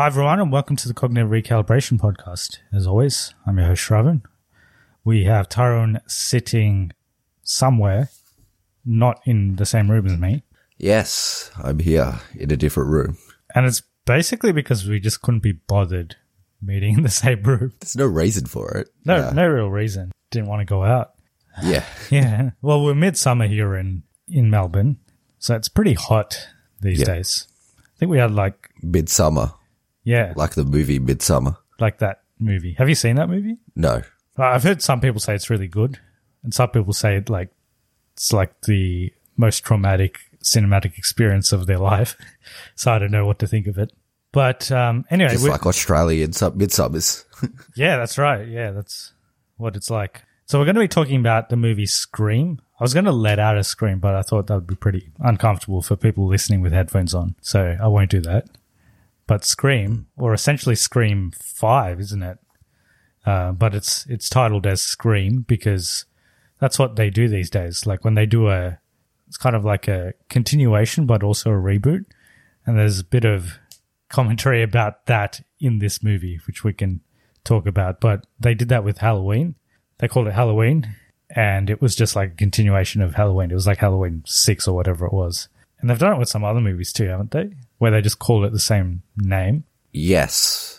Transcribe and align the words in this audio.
Hi, 0.00 0.06
everyone, 0.06 0.40
and 0.40 0.50
welcome 0.50 0.76
to 0.76 0.88
the 0.88 0.94
Cognitive 0.94 1.28
Recalibration 1.28 1.98
Podcast. 1.98 2.56
As 2.72 2.86
always, 2.86 3.34
I'm 3.46 3.58
your 3.58 3.66
host, 3.66 3.86
Shravan. 3.86 4.22
We 5.04 5.24
have 5.24 5.46
Tyrone 5.46 6.00
sitting 6.06 6.92
somewhere, 7.42 8.08
not 8.82 9.20
in 9.26 9.56
the 9.56 9.66
same 9.66 9.90
room 9.90 10.06
as 10.06 10.16
me. 10.16 10.42
Yes, 10.78 11.50
I'm 11.62 11.80
here 11.80 12.18
in 12.34 12.50
a 12.50 12.56
different 12.56 12.88
room. 12.88 13.18
And 13.54 13.66
it's 13.66 13.82
basically 14.06 14.52
because 14.52 14.88
we 14.88 15.00
just 15.00 15.20
couldn't 15.20 15.42
be 15.42 15.52
bothered 15.52 16.16
meeting 16.62 16.94
in 16.94 17.02
the 17.02 17.10
same 17.10 17.42
room. 17.42 17.74
There's 17.80 17.94
no 17.94 18.06
reason 18.06 18.46
for 18.46 18.70
it. 18.78 18.88
No, 19.04 19.16
Yeah. 19.16 19.32
no 19.34 19.46
real 19.48 19.68
reason. 19.68 20.12
Didn't 20.30 20.48
want 20.48 20.60
to 20.60 20.64
go 20.64 20.82
out. 20.82 21.10
Yeah. 21.62 21.84
Yeah. 22.10 22.52
Well, 22.62 22.82
we're 22.82 22.94
midsummer 22.94 23.46
here 23.46 23.76
in, 23.76 24.04
in 24.28 24.48
Melbourne, 24.48 24.96
so 25.38 25.56
it's 25.56 25.68
pretty 25.68 25.92
hot 25.92 26.48
these 26.80 27.00
Yeah. 27.00 27.04
days. 27.04 27.48
I 27.80 27.98
think 27.98 28.10
we 28.10 28.16
had 28.16 28.30
like, 28.30 28.70
Midsummer, 28.82 29.52
yeah, 30.04 30.32
like 30.36 30.54
the 30.54 30.64
movie 30.64 30.98
Midsummer. 30.98 31.56
like 31.78 31.98
that 31.98 32.22
movie. 32.38 32.74
Have 32.78 32.88
you 32.88 32.94
seen 32.94 33.16
that 33.16 33.28
movie? 33.28 33.56
No. 33.76 34.02
I've 34.36 34.62
heard 34.62 34.80
some 34.82 35.00
people 35.00 35.20
say 35.20 35.34
it's 35.34 35.50
really 35.50 35.68
good, 35.68 35.98
and 36.42 36.54
some 36.54 36.70
people 36.70 36.92
say 36.92 37.16
it 37.16 37.28
like 37.28 37.50
it's 38.14 38.32
like 38.32 38.58
the 38.62 39.12
most 39.36 39.64
traumatic 39.64 40.18
cinematic 40.42 40.96
experience 40.96 41.52
of 41.52 41.66
their 41.66 41.78
life. 41.92 42.16
so 42.74 42.92
I 42.92 42.98
don't 42.98 43.10
know 43.10 43.26
what 43.26 43.38
to 43.40 43.46
think 43.46 43.66
of 43.66 43.78
it. 43.78 43.92
But 44.32 44.70
um, 44.70 45.04
anyway, 45.10 45.30
Just 45.32 45.46
like 45.48 45.66
Australian 45.66 46.32
sub- 46.32 46.56
Midsummers. 46.58 47.24
yeah, 47.76 47.96
that's 47.96 48.16
right. 48.16 48.46
Yeah, 48.46 48.70
that's 48.70 49.12
what 49.56 49.74
it's 49.76 49.90
like. 49.90 50.22
So 50.46 50.58
we're 50.58 50.64
going 50.66 50.76
to 50.76 50.80
be 50.80 50.88
talking 50.88 51.18
about 51.18 51.48
the 51.48 51.56
movie 51.56 51.86
Scream. 51.86 52.60
I 52.78 52.84
was 52.84 52.94
going 52.94 53.04
to 53.06 53.12
let 53.12 53.38
out 53.38 53.58
a 53.58 53.64
scream, 53.64 53.98
but 53.98 54.14
I 54.14 54.22
thought 54.22 54.46
that 54.46 54.54
would 54.54 54.66
be 54.66 54.74
pretty 54.76 55.10
uncomfortable 55.18 55.82
for 55.82 55.96
people 55.96 56.26
listening 56.28 56.60
with 56.62 56.72
headphones 56.72 57.12
on, 57.14 57.34
so 57.42 57.76
I 57.80 57.88
won't 57.88 58.10
do 58.10 58.20
that. 58.22 58.46
But 59.30 59.44
Scream, 59.44 60.08
or 60.16 60.34
essentially 60.34 60.74
Scream 60.74 61.30
Five, 61.30 62.00
isn't 62.00 62.20
it? 62.20 62.38
Uh, 63.24 63.52
but 63.52 63.76
it's 63.76 64.04
it's 64.06 64.28
titled 64.28 64.66
as 64.66 64.82
Scream 64.82 65.42
because 65.42 66.04
that's 66.58 66.80
what 66.80 66.96
they 66.96 67.10
do 67.10 67.28
these 67.28 67.48
days. 67.48 67.86
Like 67.86 68.04
when 68.04 68.16
they 68.16 68.26
do 68.26 68.48
a, 68.48 68.80
it's 69.28 69.36
kind 69.36 69.54
of 69.54 69.64
like 69.64 69.86
a 69.86 70.14
continuation, 70.28 71.06
but 71.06 71.22
also 71.22 71.52
a 71.52 71.62
reboot. 71.62 72.06
And 72.66 72.76
there's 72.76 72.98
a 72.98 73.04
bit 73.04 73.24
of 73.24 73.60
commentary 74.08 74.62
about 74.64 75.06
that 75.06 75.42
in 75.60 75.78
this 75.78 76.02
movie, 76.02 76.40
which 76.48 76.64
we 76.64 76.72
can 76.72 77.00
talk 77.44 77.68
about. 77.68 78.00
But 78.00 78.26
they 78.40 78.54
did 78.54 78.68
that 78.70 78.82
with 78.82 78.98
Halloween. 78.98 79.54
They 79.98 80.08
called 80.08 80.26
it 80.26 80.34
Halloween, 80.34 80.96
and 81.36 81.70
it 81.70 81.80
was 81.80 81.94
just 81.94 82.16
like 82.16 82.32
a 82.32 82.34
continuation 82.34 83.00
of 83.00 83.14
Halloween. 83.14 83.52
It 83.52 83.54
was 83.54 83.68
like 83.68 83.78
Halloween 83.78 84.24
6 84.26 84.66
or 84.66 84.74
whatever 84.74 85.06
it 85.06 85.12
was. 85.12 85.48
And 85.78 85.88
they've 85.88 86.00
done 86.00 86.14
it 86.14 86.18
with 86.18 86.28
some 86.28 86.42
other 86.42 86.60
movies 86.60 86.92
too, 86.92 87.06
haven't 87.06 87.30
they? 87.30 87.52
Where 87.80 87.90
they 87.90 88.02
just 88.02 88.18
call 88.18 88.44
it 88.44 88.52
the 88.52 88.60
same 88.60 89.02
name. 89.16 89.64
yes. 89.92 90.76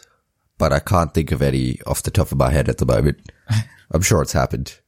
But 0.57 0.71
I 0.71 0.77
can't 0.77 1.11
think 1.11 1.31
of 1.31 1.41
any 1.41 1.79
off 1.87 2.03
the 2.03 2.11
top 2.11 2.31
of 2.31 2.37
my 2.37 2.51
head 2.51 2.69
at 2.69 2.77
the 2.77 2.85
moment. 2.85 3.31
I'm 3.91 4.03
sure 4.03 4.21
it's 4.21 4.33
happened. 4.33 4.79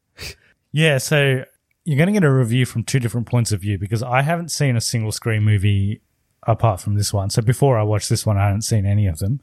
Yeah, 0.72 1.00
so 1.00 1.44
you're 1.84 1.98
going 1.98 2.08
to 2.08 2.14
get 2.14 2.24
a 2.24 2.32
review 2.32 2.68
from 2.68 2.84
two 2.84 3.00
different 3.00 3.26
points 3.26 3.52
of 3.52 3.62
view 3.62 3.80
because 3.80 4.04
I 4.04 4.22
haven't 4.22 4.52
seen 4.52 4.76
a 4.76 4.82
single 4.82 5.12
Scream 5.12 5.44
movie 5.44 6.02
apart 6.44 6.80
from 6.80 6.94
this 6.94 7.12
one. 7.12 7.32
So 7.32 7.42
before 7.42 7.80
I 7.80 7.84
watched 7.84 8.10
this 8.10 8.24
one, 8.24 8.38
I 8.38 8.46
hadn't 8.46 8.62
seen 8.62 8.86
any 8.86 9.08
of 9.08 9.18
them. 9.18 9.42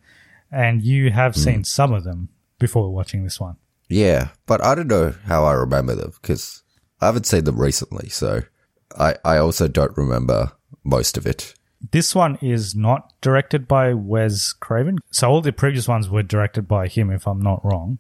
And 0.52 0.82
you 0.82 1.10
have 1.10 1.34
hmm. 1.34 1.41
seen 1.41 1.64
some 1.64 1.92
of 1.92 2.04
them 2.04 2.28
before 2.60 2.92
watching 2.92 3.25
this 3.25 3.41
one. 3.41 3.56
Yeah, 3.88 4.28
but 4.47 4.62
I 4.62 4.76
don't 4.76 4.87
know 4.87 5.14
how 5.25 5.44
I 5.44 5.52
remember 5.54 5.97
them 5.97 6.12
because 6.22 6.62
I 7.00 7.06
haven't 7.06 7.26
seen 7.26 7.42
them 7.42 7.60
recently. 7.60 8.08
So 8.08 8.42
I, 8.97 9.16
I 9.25 9.38
also 9.38 9.66
don't 9.66 9.97
remember 9.97 10.52
most 10.84 11.16
of 11.16 11.26
it. 11.26 11.54
This 11.93 12.15
one 12.15 12.37
is 12.43 12.75
not 12.75 13.13
directed 13.21 13.67
by 13.67 13.95
Wes 13.95 14.53
Craven. 14.53 14.99
So 15.11 15.31
all 15.31 15.41
the 15.41 15.53
previous 15.53 15.89
ones 15.89 16.09
were 16.09 16.23
directed 16.23 16.69
by 16.69 16.89
him, 16.89 17.11
if 17.11 17.27
I'm 17.27 17.41
not 17.41 17.65
wrong. 17.65 17.99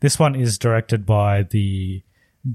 This 0.00 0.18
one 0.18 0.34
is 0.34 0.58
directed 0.58 1.04
by 1.04 1.42
the 1.42 2.02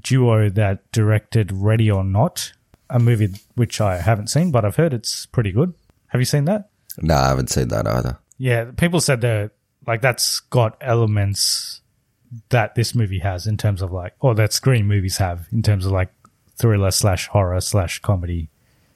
duo 0.01 0.49
that 0.49 0.91
directed 0.91 1.51
Ready 1.51 1.91
or 1.91 2.03
Not, 2.03 2.53
a 2.89 2.99
movie 2.99 3.29
which 3.55 3.81
I 3.81 3.97
haven't 3.97 4.27
seen, 4.27 4.51
but 4.51 4.65
I've 4.65 4.77
heard 4.77 4.93
it's 4.93 5.25
pretty 5.27 5.51
good. 5.51 5.73
Have 6.07 6.21
you 6.21 6.25
seen 6.25 6.45
that? 6.45 6.69
No, 6.97 7.15
I 7.15 7.27
haven't 7.29 7.49
seen 7.49 7.67
that 7.69 7.87
either. 7.87 8.17
Yeah, 8.37 8.71
people 8.75 8.99
said 8.99 9.21
that 9.21 9.51
like 9.85 10.01
that's 10.01 10.39
got 10.39 10.77
elements 10.81 11.81
that 12.49 12.75
this 12.75 12.95
movie 12.95 13.19
has 13.19 13.45
in 13.45 13.57
terms 13.57 13.81
of 13.81 13.91
like, 13.91 14.15
or 14.19 14.33
that 14.35 14.53
Scream 14.53 14.87
movies 14.87 15.17
have 15.17 15.47
in 15.51 15.61
terms 15.61 15.85
of 15.85 15.91
like 15.91 16.11
thriller 16.55 16.91
slash 16.91 17.27
horror 17.27 17.61
slash 17.61 17.99
comedy 17.99 18.49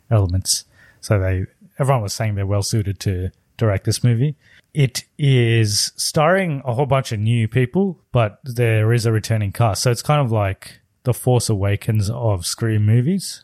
elements. 0.10 0.66
So 1.02 1.20
they, 1.20 1.46
everyone 1.80 2.02
was 2.02 2.14
saying 2.14 2.36
they're 2.36 2.46
well 2.46 2.64
suited 2.64 3.00
to 3.02 3.32
direct 3.58 3.86
this 3.86 4.04
movie. 4.04 4.36
It 4.74 5.06
is 5.18 5.92
starring 5.96 6.62
a 6.66 6.74
whole 6.74 6.86
bunch 6.86 7.12
of 7.12 7.20
new 7.20 7.48
people, 7.48 8.00
but 8.12 8.40
there 8.44 8.94
is 8.94 9.06
a 9.06 9.12
returning 9.12 9.52
cast. 9.52 9.82
So 9.82 9.92
it's 9.92 10.04
kind 10.04 10.22
of 10.22 10.32
like 10.32 10.80
the 11.04 11.14
Force 11.14 11.50
Awakens 11.50 12.10
of 12.10 12.46
Scream 12.46 12.86
movies. 12.86 13.44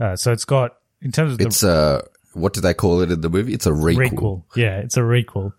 Uh, 0.00 0.16
so 0.16 0.32
it's 0.32 0.44
got, 0.44 0.78
in 1.02 1.12
terms 1.12 1.32
of 1.32 1.38
the 1.38 1.46
It's 1.46 1.62
uh 1.62 2.02
what 2.32 2.52
do 2.52 2.60
they 2.60 2.74
call 2.74 3.00
it 3.00 3.10
in 3.10 3.20
the 3.20 3.28
movie? 3.28 3.52
It's 3.52 3.66
a 3.66 3.70
requel. 3.70 4.10
requel. 4.10 4.42
Yeah, 4.56 4.78
it's 4.78 4.96
a 4.96 5.00
requel. 5.00 5.52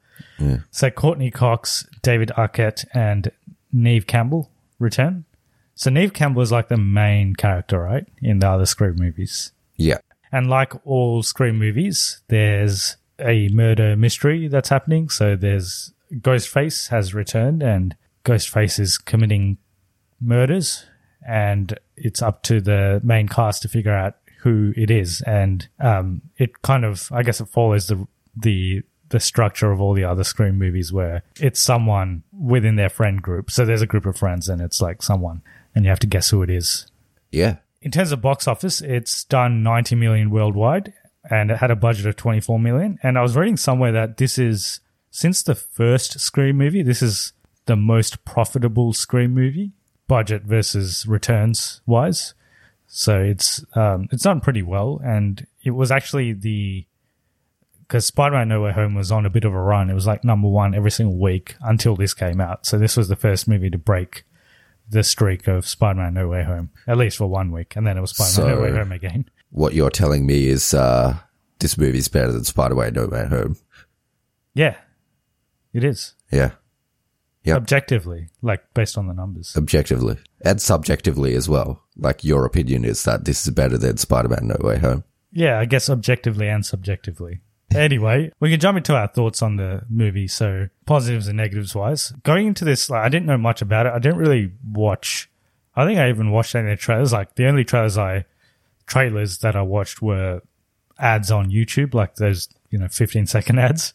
So 0.71 0.89
Courteney 0.89 1.29
Cox, 1.29 1.87
David 2.01 2.31
Arquette, 2.37 2.85
and 2.93 3.31
Neve 3.71 4.07
Campbell 4.07 4.49
return. 4.79 5.25
So 5.75 5.89
Neve 5.91 6.13
Campbell 6.13 6.41
is 6.41 6.51
like 6.51 6.67
the 6.67 6.77
main 6.77 7.35
character, 7.35 7.79
right, 7.79 8.07
in 8.21 8.39
the 8.39 8.49
other 8.49 8.65
Scream 8.65 8.95
movies. 8.97 9.51
Yeah. 9.75 9.97
And 10.31 10.49
like 10.49 10.73
all 10.85 11.23
Scream 11.23 11.57
movies, 11.59 12.21
there's 12.27 12.97
a 13.19 13.49
murder 13.49 13.95
mystery 13.95 14.47
that's 14.47 14.69
happening. 14.69 15.09
So 15.09 15.35
there's 15.35 15.93
Ghostface 16.13 16.89
has 16.89 17.13
returned, 17.13 17.63
and 17.63 17.95
Ghostface 18.25 18.79
is 18.79 18.97
committing 18.97 19.57
murders, 20.19 20.85
and 21.27 21.77
it's 21.95 22.21
up 22.21 22.43
to 22.43 22.61
the 22.61 23.01
main 23.03 23.27
cast 23.27 23.61
to 23.63 23.67
figure 23.67 23.93
out 23.93 24.15
who 24.41 24.73
it 24.75 24.89
is. 24.89 25.21
And 25.21 25.67
um, 25.79 26.21
it 26.37 26.61
kind 26.61 26.85
of, 26.85 27.09
I 27.11 27.23
guess, 27.23 27.41
it 27.41 27.47
follows 27.47 27.87
the 27.87 28.07
the 28.35 28.83
the 29.09 29.19
structure 29.19 29.71
of 29.71 29.81
all 29.81 29.93
the 29.93 30.05
other 30.05 30.23
Scream 30.23 30.57
movies, 30.57 30.93
where 30.93 31.23
it's 31.39 31.59
someone 31.59 32.23
within 32.31 32.77
their 32.77 32.89
friend 32.89 33.21
group. 33.21 33.51
So 33.51 33.65
there's 33.65 33.81
a 33.81 33.87
group 33.87 34.05
of 34.05 34.17
friends, 34.17 34.49
and 34.49 34.61
it's 34.61 34.81
like 34.81 35.01
someone, 35.01 35.41
and 35.75 35.85
you 35.85 35.89
have 35.89 35.99
to 35.99 36.07
guess 36.07 36.29
who 36.29 36.41
it 36.41 36.49
is. 36.49 36.87
Yeah. 37.31 37.57
In 37.81 37.91
terms 37.91 38.11
of 38.11 38.21
box 38.21 38.47
office, 38.47 38.81
it's 38.81 39.23
done 39.23 39.63
90 39.63 39.95
million 39.95 40.29
worldwide, 40.29 40.93
and 41.29 41.49
it 41.49 41.57
had 41.57 41.71
a 41.71 41.75
budget 41.75 42.05
of 42.05 42.15
24 42.15 42.59
million. 42.59 42.99
And 43.01 43.17
I 43.17 43.21
was 43.21 43.35
reading 43.35 43.57
somewhere 43.57 43.91
that 43.91 44.17
this 44.17 44.37
is 44.37 44.81
since 45.09 45.43
the 45.43 45.55
first 45.55 46.19
Scream 46.19 46.57
movie, 46.57 46.83
this 46.83 47.01
is 47.01 47.33
the 47.65 47.75
most 47.75 48.23
profitable 48.23 48.93
Scream 48.93 49.33
movie, 49.33 49.71
budget 50.07 50.43
versus 50.43 51.05
returns 51.07 51.81
wise. 51.85 52.33
So 52.85 53.19
it's 53.19 53.63
um, 53.75 54.09
it's 54.11 54.23
done 54.23 54.41
pretty 54.41 54.61
well, 54.61 54.99
and 55.03 55.47
it 55.63 55.71
was 55.71 55.91
actually 55.91 56.33
the 56.33 56.85
because 57.79 58.05
Spider-Man 58.05 58.47
No 58.47 58.61
Way 58.61 58.73
Home 58.73 58.95
was 58.95 59.11
on 59.11 59.25
a 59.25 59.29
bit 59.29 59.43
of 59.43 59.53
a 59.53 59.59
run. 59.59 59.89
It 59.89 59.93
was 59.93 60.07
like 60.07 60.23
number 60.23 60.47
one 60.47 60.75
every 60.75 60.91
single 60.91 61.17
week 61.17 61.55
until 61.61 61.95
this 61.95 62.13
came 62.13 62.39
out. 62.39 62.65
So 62.65 62.77
this 62.77 62.95
was 62.95 63.07
the 63.07 63.15
first 63.15 63.47
movie 63.47 63.69
to 63.69 63.77
break 63.77 64.23
the 64.91 65.03
streak 65.03 65.47
of 65.47 65.67
Spider-Man 65.67 66.13
No 66.13 66.27
Way 66.27 66.43
Home, 66.43 66.69
at 66.87 66.97
least 66.97 67.17
for 67.17 67.27
one 67.27 67.51
week, 67.51 67.75
and 67.75 67.85
then 67.87 67.97
it 67.97 68.01
was 68.01 68.11
Spider-Man 68.15 68.55
No 68.55 68.61
Way 68.61 68.71
Home 68.71 68.91
again. 68.91 69.29
What 69.53 69.73
you're 69.73 69.89
telling 69.89 70.25
me 70.25 70.47
is 70.47 70.73
uh, 70.73 71.17
this 71.59 71.77
movie's 71.77 72.07
better 72.07 72.31
than 72.31 72.45
Spider-Man 72.45 72.93
No 72.93 73.07
Way 73.07 73.25
Home. 73.27 73.57
Yeah, 74.53 74.77
it 75.73 75.83
is 75.83 76.13
Yeah. 76.31 76.51
Yep. 77.43 77.57
objectively, 77.57 78.29
like 78.41 78.63
based 78.73 78.97
on 78.97 79.07
the 79.07 79.13
numbers. 79.13 79.53
Objectively. 79.57 80.17
And 80.45 80.61
subjectively 80.61 81.33
as 81.35 81.49
well. 81.49 81.81
Like 81.97 82.23
your 82.23 82.45
opinion 82.45 82.85
is 82.85 83.03
that 83.03 83.25
this 83.25 83.45
is 83.45 83.53
better 83.53 83.77
than 83.77 83.97
Spider-Man 83.97 84.47
No 84.47 84.57
Way 84.61 84.77
Home. 84.77 85.03
Yeah, 85.33 85.59
I 85.59 85.65
guess 85.65 85.89
objectively 85.89 86.47
and 86.47 86.65
subjectively. 86.65 87.41
Anyway, 87.75 88.31
we 88.39 88.49
can 88.49 88.59
jump 88.59 88.77
into 88.77 88.95
our 88.95 89.07
thoughts 89.07 89.41
on 89.41 89.55
the 89.55 89.81
movie. 89.89 90.27
So 90.27 90.67
positives 90.85 91.27
and 91.27 91.37
negatives 91.37 91.73
wise, 91.73 92.13
going 92.23 92.47
into 92.47 92.65
this, 92.65 92.89
like 92.89 93.03
I 93.03 93.09
didn't 93.09 93.27
know 93.27 93.37
much 93.37 93.61
about 93.61 93.85
it. 93.85 93.93
I 93.93 93.99
didn't 93.99 94.17
really 94.17 94.51
watch. 94.65 95.29
I 95.75 95.85
think 95.85 95.99
I 95.99 96.09
even 96.09 96.31
watched 96.31 96.55
any 96.55 96.69
the 96.69 96.75
trailers. 96.75 97.13
Like 97.13 97.35
the 97.35 97.47
only 97.47 97.63
trailers 97.63 97.97
I 97.97 98.25
trailers 98.87 99.37
that 99.39 99.55
I 99.55 99.61
watched 99.61 100.01
were 100.01 100.41
ads 100.99 101.31
on 101.31 101.49
YouTube, 101.49 101.93
like 101.93 102.15
those 102.15 102.49
you 102.69 102.77
know 102.77 102.87
15 102.87 103.25
second 103.27 103.59
ads. 103.59 103.93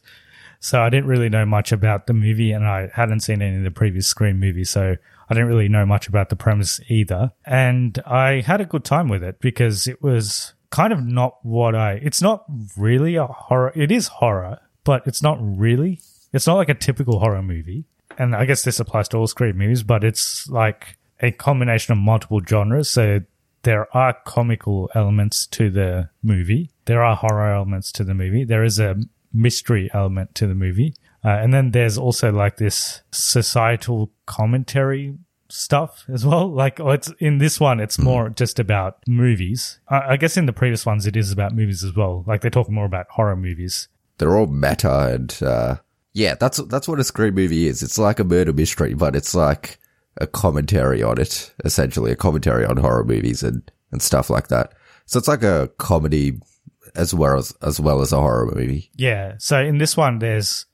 So 0.59 0.81
I 0.81 0.89
didn't 0.89 1.07
really 1.07 1.29
know 1.29 1.45
much 1.45 1.71
about 1.71 2.07
the 2.07 2.15
movie, 2.15 2.53
and 2.53 2.67
I 2.67 2.89
hadn't 2.95 3.21
seen 3.21 3.43
any 3.43 3.59
of 3.59 3.63
the 3.63 3.71
previous 3.71 4.07
Scream 4.07 4.41
movies, 4.41 4.71
so 4.71 4.97
I 5.29 5.35
didn't 5.35 5.49
really 5.49 5.69
know 5.69 5.85
much 5.85 6.09
about 6.09 6.31
the 6.31 6.37
premise 6.37 6.81
either. 6.89 7.33
And 7.45 7.99
I 8.07 8.41
had 8.41 8.61
a 8.61 8.65
good 8.65 8.85
time 8.85 9.09
with 9.09 9.23
it 9.23 9.39
because 9.41 9.87
it 9.87 10.03
was 10.03 10.55
kind 10.71 10.93
of 10.93 11.05
not 11.05 11.39
what 11.43 11.75
I. 11.75 11.95
It's 11.95 12.23
not 12.23 12.45
really 12.77 13.17
a 13.17 13.27
horror. 13.27 13.73
It 13.75 13.91
is 13.91 14.09
horror, 14.09 14.61
but 14.85 15.07
it's 15.07 15.23
not 15.23 15.39
really. 15.41 16.01
It's 16.33 16.47
not 16.47 16.55
like 16.55 16.69
a 16.69 16.75
typical 16.75 17.19
horror 17.19 17.43
movie. 17.43 17.85
And 18.19 18.35
I 18.35 18.45
guess 18.45 18.63
this 18.63 18.81
applies 18.81 19.09
to 19.09 19.19
all 19.19 19.27
Scream 19.27 19.59
movies, 19.59 19.83
but 19.83 20.05
it's 20.05 20.49
like 20.49 20.97
a 21.21 21.33
combination 21.33 21.93
of 21.93 21.99
multiple 21.99 22.41
genres. 22.47 22.91
So 22.91 23.21
there 23.63 23.95
are 23.97 24.17
comical 24.25 24.91
elements 24.95 25.47
to 25.49 25.71
the 25.71 26.11
movie. 26.23 26.71
There 26.85 27.03
are 27.03 27.17
horror 27.17 27.53
elements 27.53 27.93
to 27.93 28.05
the 28.05 28.15
movie. 28.15 28.45
There 28.45 28.65
is 28.65 28.79
a 28.79 28.97
mystery 29.33 29.91
element 29.93 30.35
to 30.37 30.47
the 30.47 30.55
movie. 30.55 30.95
Uh, 31.25 31.31
and 31.31 31.53
then 31.53 31.73
there's 31.73 31.99
also 31.99 32.31
like 32.33 32.57
this 32.57 33.03
societal 33.11 34.13
commentary 34.27 35.19
stuff 35.57 36.05
as 36.13 36.25
well. 36.25 36.49
Like 36.49 36.81
oh, 36.81 36.91
it's 36.91 37.13
in 37.19 37.39
this 37.39 37.59
one, 37.59 37.81
it's 37.81 37.99
more 37.99 38.29
just 38.29 38.59
about 38.59 38.99
movies. 39.07 39.81
I, 39.89 40.13
I 40.13 40.17
guess 40.17 40.37
in 40.37 40.47
the 40.47 40.53
previous 40.53 40.87
ones, 40.87 41.07
it 41.07 41.17
is 41.17 41.33
about 41.33 41.55
movies 41.55 41.83
as 41.85 41.95
well. 41.95 42.25
Like 42.27 42.41
they 42.41 42.51
talk 42.51 42.71
more 42.71 42.87
about 42.87 43.07
horror 43.11 43.37
movies. 43.37 43.89
They're 44.19 44.37
all 44.37 44.47
meta 44.47 45.15
and 45.15 45.43
uh, 45.43 45.77
yeah, 46.13 46.35
that's 46.35 46.59
that's 46.65 46.89
what 46.89 47.01
a 47.01 47.05
Scream 47.05 47.35
movie 47.35 47.67
is. 47.67 47.83
It's 47.83 47.99
like 47.99 48.19
a 48.19 48.25
murder 48.25 48.53
mystery, 48.53 48.95
but 48.95 49.15
it's 49.15 49.35
like 49.35 49.79
a 50.19 50.27
commentary 50.27 51.03
on 51.03 51.21
it, 51.21 51.53
essentially 51.65 52.11
a 52.11 52.17
commentary 52.17 52.65
on 52.65 52.79
horror 52.79 53.05
movies 53.05 53.43
and, 53.43 53.71
and 53.93 54.01
stuff 54.01 54.31
like 54.31 54.49
that. 54.49 54.73
So 55.05 55.19
it's 55.19 55.29
like 55.29 55.43
a 55.43 55.71
comedy 55.79 56.41
as 56.95 57.13
well 57.13 57.37
as 57.37 57.55
as 57.63 57.79
well 57.79 58.01
as 58.01 58.13
a 58.13 58.21
horror 58.21 58.51
movie. 58.55 58.91
Yeah. 58.95 59.35
So 59.39 59.61
in 59.61 59.79
this 59.79 59.97
one, 59.97 60.19
there's 60.19 60.67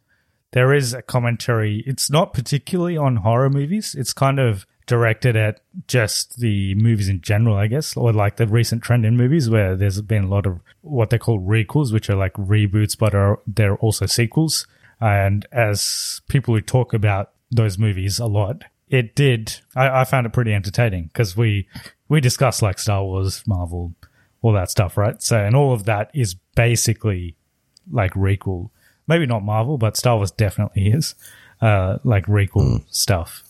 there 0.53 0.73
is 0.73 0.95
a 0.95 1.03
commentary. 1.03 1.83
It's 1.87 2.11
not 2.11 2.35
particularly 2.35 2.97
on 2.97 3.17
horror 3.17 3.51
movies. 3.51 3.95
It's 3.99 4.13
kind 4.13 4.39
of 4.39 4.67
directed 4.87 5.37
at 5.37 5.61
just 5.87 6.41
the 6.41 6.75
movies 6.75 7.09
in 7.09 7.21
general, 7.21 7.57
I 7.57 7.67
guess, 7.67 7.97
or 7.97 8.13
like 8.13 8.37
the 8.37 8.47
recent 8.47 8.83
trend 8.83 9.05
in 9.07 9.17
movies 9.17 9.49
where 9.49 9.77
there's 9.77 10.01
been 10.03 10.25
a 10.25 10.29
lot 10.29 10.47
of 10.47 10.61
what 10.81 11.11
they 11.11 11.19
call 11.19 11.41
requels, 11.41 11.93
which 11.93 12.11
are 12.11 12.17
like 12.17 12.35
reboots, 12.35 12.99
but 12.99 13.15
are 13.15 13.41
they're 13.47 13.77
also 13.77 14.07
sequels. 14.07 14.67
And 15.01 15.47
as 15.53 16.21
people 16.29 16.55
who 16.55 16.61
talk 16.61 16.95
about 16.95 17.33
those 17.51 17.79
movies 17.79 18.19
a 18.19 18.27
lot, 18.27 18.65
it 18.89 19.15
did. 19.15 19.61
I, 19.75 20.01
I 20.01 20.05
found 20.05 20.27
it 20.27 20.33
pretty 20.33 20.53
entertaining 20.53 21.05
because 21.05 21.37
we 21.37 21.69
we 22.09 22.21
discussed 22.21 22.63
like 22.63 22.79
Star 22.79 23.03
Wars, 23.03 23.43
Marvel, 23.47 23.95
all 24.43 24.53
that 24.53 24.71
stuff, 24.71 24.97
right? 24.97 25.21
So, 25.23 25.39
and 25.39 25.57
all 25.57 25.73
of 25.73 25.85
that 25.85 26.11
is 26.15 26.35
basically 26.55 27.37
like 27.91 28.13
requel. 28.15 28.71
Maybe 29.09 29.27
not 29.27 29.43
Marvel, 29.43 29.79
but 29.79 29.97
Star 29.97 30.17
Wars 30.17 30.31
definitely 30.31 30.89
is 30.89 31.15
uh, 31.61 31.99
like 32.05 32.27
requel 32.27 32.85
stuff. 32.91 33.43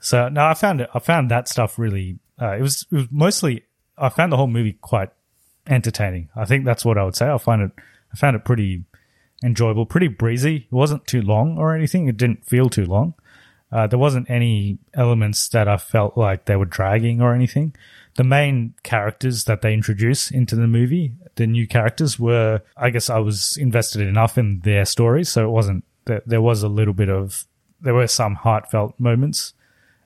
So 0.00 0.28
no, 0.28 0.46
I 0.46 0.54
found 0.54 0.80
it. 0.80 0.90
I 0.94 0.98
found 0.98 1.30
that 1.30 1.48
stuff 1.48 1.78
really. 1.78 2.18
Uh, 2.40 2.56
it 2.56 2.62
was 2.62 2.86
it 2.90 2.94
was 2.94 3.08
mostly. 3.10 3.64
I 3.96 4.08
found 4.08 4.32
the 4.32 4.36
whole 4.36 4.46
movie 4.46 4.72
quite 4.80 5.10
entertaining. 5.66 6.30
I 6.34 6.46
think 6.46 6.64
that's 6.64 6.84
what 6.84 6.98
I 6.98 7.04
would 7.04 7.16
say. 7.16 7.30
I 7.30 7.38
find 7.38 7.62
it. 7.62 7.72
I 8.12 8.16
found 8.16 8.34
it 8.34 8.44
pretty 8.44 8.84
enjoyable, 9.44 9.86
pretty 9.86 10.08
breezy. 10.08 10.56
It 10.56 10.72
wasn't 10.72 11.06
too 11.06 11.22
long 11.22 11.58
or 11.58 11.74
anything. 11.74 12.08
It 12.08 12.16
didn't 12.16 12.46
feel 12.46 12.68
too 12.68 12.86
long. 12.86 13.14
Uh, 13.72 13.86
there 13.86 13.98
wasn't 13.98 14.28
any 14.28 14.78
elements 14.94 15.48
that 15.48 15.68
I 15.68 15.76
felt 15.76 16.16
like 16.16 16.46
they 16.46 16.56
were 16.56 16.64
dragging 16.64 17.20
or 17.20 17.34
anything. 17.34 17.74
The 18.16 18.24
main 18.24 18.74
characters 18.82 19.44
that 19.44 19.62
they 19.62 19.72
introduce 19.72 20.30
into 20.30 20.56
the 20.56 20.66
movie, 20.66 21.12
the 21.36 21.46
new 21.46 21.68
characters, 21.68 22.18
were, 22.18 22.62
I 22.76 22.90
guess 22.90 23.08
I 23.08 23.18
was 23.18 23.56
invested 23.56 24.02
enough 24.02 24.36
in 24.36 24.60
their 24.60 24.84
stories. 24.84 25.28
So 25.28 25.44
it 25.44 25.50
wasn't, 25.50 25.84
there, 26.06 26.22
there 26.26 26.42
was 26.42 26.64
a 26.64 26.68
little 26.68 26.94
bit 26.94 27.08
of, 27.08 27.46
there 27.80 27.94
were 27.94 28.08
some 28.08 28.34
heartfelt 28.34 28.98
moments 28.98 29.54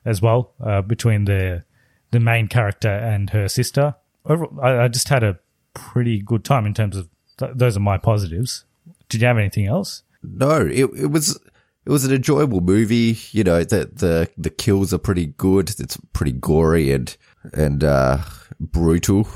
as 0.05 0.21
well 0.21 0.53
uh, 0.63 0.81
between 0.81 1.25
the, 1.25 1.63
the 2.11 2.19
main 2.19 2.47
character 2.47 2.89
and 2.89 3.29
her 3.31 3.47
sister. 3.47 3.95
Overall, 4.25 4.59
I, 4.61 4.83
I 4.83 4.87
just 4.87 5.09
had 5.09 5.23
a 5.23 5.39
pretty 5.73 6.19
good 6.21 6.43
time 6.43 6.65
in 6.65 6.73
terms 6.73 6.95
of, 6.95 7.09
th- 7.37 7.51
those 7.55 7.75
are 7.75 7.81
my 7.81 7.97
positives. 7.97 8.65
Did 9.09 9.21
you 9.21 9.27
have 9.27 9.37
anything 9.37 9.67
else? 9.67 10.03
No, 10.23 10.61
it 10.65 10.89
it 10.95 11.11
was 11.11 11.39
it 11.85 11.89
was 11.91 12.05
an 12.05 12.11
enjoyable 12.13 12.61
movie. 12.61 13.17
You 13.31 13.43
know, 13.43 13.63
the 13.63 13.89
the 13.93 14.29
the 14.37 14.49
kills 14.49 14.91
are 14.93 14.97
pretty 14.97 15.27
good. 15.27 15.69
It's 15.79 15.97
pretty 16.13 16.31
gory 16.31 16.91
and 16.91 17.15
and 17.53 17.83
uh 17.83 18.17
brutal. 18.59 19.27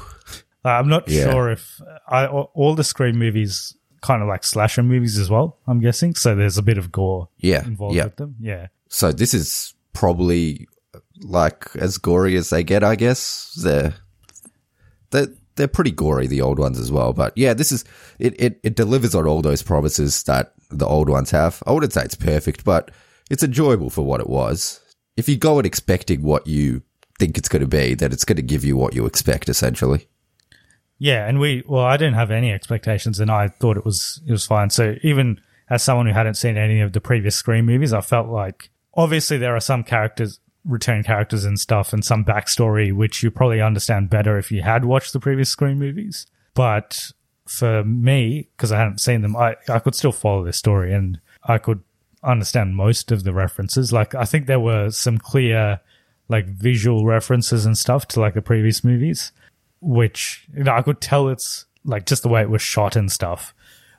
Uh, 0.66 0.70
I'm 0.70 0.90
not 0.90 1.08
Yeah. 1.08 1.26
sure 1.32 1.52
if 1.52 1.80
I, 2.08 2.26
all 2.28 2.74
the 2.76 2.84
Scream 2.84 3.18
movies 3.20 3.76
kind 4.02 4.22
of 4.24 4.28
like 4.28 4.44
slasher 4.44 4.82
movies 4.84 5.18
as 5.20 5.30
well. 5.30 5.58
I'm 5.68 5.80
guessing 5.80 6.16
so. 6.16 6.36
There's 6.36 6.58
a 6.58 6.64
bit 6.64 6.78
of 6.80 6.92
gore 6.92 7.30
Yeah, 7.38 7.64
involved 7.66 7.96
yeah. 7.96 8.06
with 8.06 8.16
them. 8.16 8.36
Yeah, 8.40 8.68
So 8.88 9.12
this 9.12 9.34
is 9.36 9.74
probably 10.00 10.66
like 11.22 11.76
as 11.76 11.98
gory 11.98 12.38
as 12.38 12.50
they 12.50 12.64
get, 12.64 12.86
I 12.86 12.96
guess. 12.96 13.54
They're 13.62 13.94
they're 15.12 15.28
they're 15.56 15.68
pretty 15.68 15.92
gory, 15.92 16.26
the 16.26 16.42
old 16.42 16.58
ones 16.58 16.80
as 16.80 16.90
well. 16.90 17.12
But 17.12 17.38
yeah, 17.38 17.54
this 17.54 17.74
is 17.74 17.84
it, 18.18 18.34
it, 18.42 18.60
it 18.64 18.76
delivers 18.76 19.14
on 19.14 19.28
all 19.28 19.42
those 19.42 19.62
promises 19.62 20.24
that 20.24 20.54
the 20.72 20.88
old 20.88 21.10
ones 21.10 21.32
have. 21.32 21.62
I 21.68 21.74
wouldn't 21.74 21.92
say 21.92 22.04
it's 22.04 22.16
perfect, 22.16 22.64
but 22.64 22.92
it's 23.30 23.44
enjoyable 23.44 23.90
for 23.90 24.04
what 24.06 24.22
it 24.22 24.30
was. 24.30 24.80
If 25.18 25.28
you 25.28 25.36
go 25.36 25.60
in 25.60 25.66
expecting 25.66 26.24
what 26.24 26.48
you 26.48 26.82
think 27.20 27.38
it's 27.38 27.50
going 27.50 27.62
to 27.62 27.68
be, 27.68 27.94
then 27.94 28.14
it's 28.14 28.24
going 28.24 28.38
to 28.38 28.42
give 28.42 28.64
you 28.64 28.78
what 28.78 28.96
you 28.96 29.06
expect, 29.06 29.50
essentially. 29.50 30.08
yeah. 30.98 31.28
And 31.28 31.42
we 31.42 31.64
well, 31.68 31.84
I 31.84 31.98
didn't 31.98 32.14
have 32.14 32.32
any 32.32 32.54
expectations, 32.54 33.20
and 33.20 33.30
I 33.30 33.50
thought 33.50 33.76
it 33.76 33.84
was 33.84 34.22
it 34.26 34.32
was 34.32 34.46
fine. 34.48 34.70
So 34.70 34.96
even 35.04 35.42
as 35.70 35.84
someone 35.84 36.08
who 36.08 36.14
hadn't 36.14 36.36
seen 36.36 36.58
any 36.58 36.80
of 36.80 36.94
the 36.94 37.02
previous 37.02 37.36
Scream 37.36 37.66
movies, 37.66 37.92
I 37.92 38.00
felt 38.00 38.30
like 38.30 38.70
obviously 38.94 39.38
there 39.38 39.56
are 39.56 39.62
some 39.62 39.84
characters 39.84 40.40
return 40.66 41.04
characters 41.04 41.46
and 41.46 41.60
stuff 41.60 41.94
and 41.94 42.04
some 42.04 42.24
backstory 42.24 42.94
which 42.94 43.24
you 43.24 43.32
probably 43.32 43.62
understand 43.62 44.10
better 44.10 44.38
if 44.38 44.52
you 44.52 44.62
had 44.62 44.86
watched 44.86 45.14
the 45.14 45.20
previous 45.20 45.50
Scream 45.50 45.80
movies. 45.80 46.28
But 46.54 47.12
for 47.48 47.84
me, 47.84 48.50
because 48.56 48.72
I 48.72 48.78
hadn't 48.78 49.00
seen 49.00 49.22
them, 49.22 49.36
I, 49.36 49.56
I 49.68 49.80
could 49.80 49.96
still 49.96 50.12
follow 50.12 50.44
the 50.44 50.54
story 50.54 50.94
and 50.94 51.20
I 51.44 51.58
could 51.58 51.82
understand 52.24 52.76
most 52.76 53.12
of 53.12 53.24
the 53.24 53.34
references. 53.34 53.94
Like 53.94 54.14
I 54.16 54.26
think 54.26 54.46
there 54.46 54.60
were 54.60 54.92
some 54.92 55.18
clear 55.18 55.80
like 56.28 56.46
visual 56.46 57.06
references 57.06 57.66
and 57.66 57.78
stuff 57.78 58.08
to 58.10 58.20
like 58.20 58.36
the 58.36 58.42
previous 58.42 58.84
movies, 58.84 59.32
which 59.82 60.48
you 60.56 60.64
know 60.64 60.74
I 60.74 60.82
could 60.82 61.02
tell 61.02 61.30
it's 61.30 61.66
like 61.86 62.06
just 62.06 62.24
the 62.24 62.30
way 62.30 62.42
it 62.42 62.50
was 62.50 62.62
shot 62.62 62.96
and 62.96 63.12
stuff. 63.12 63.54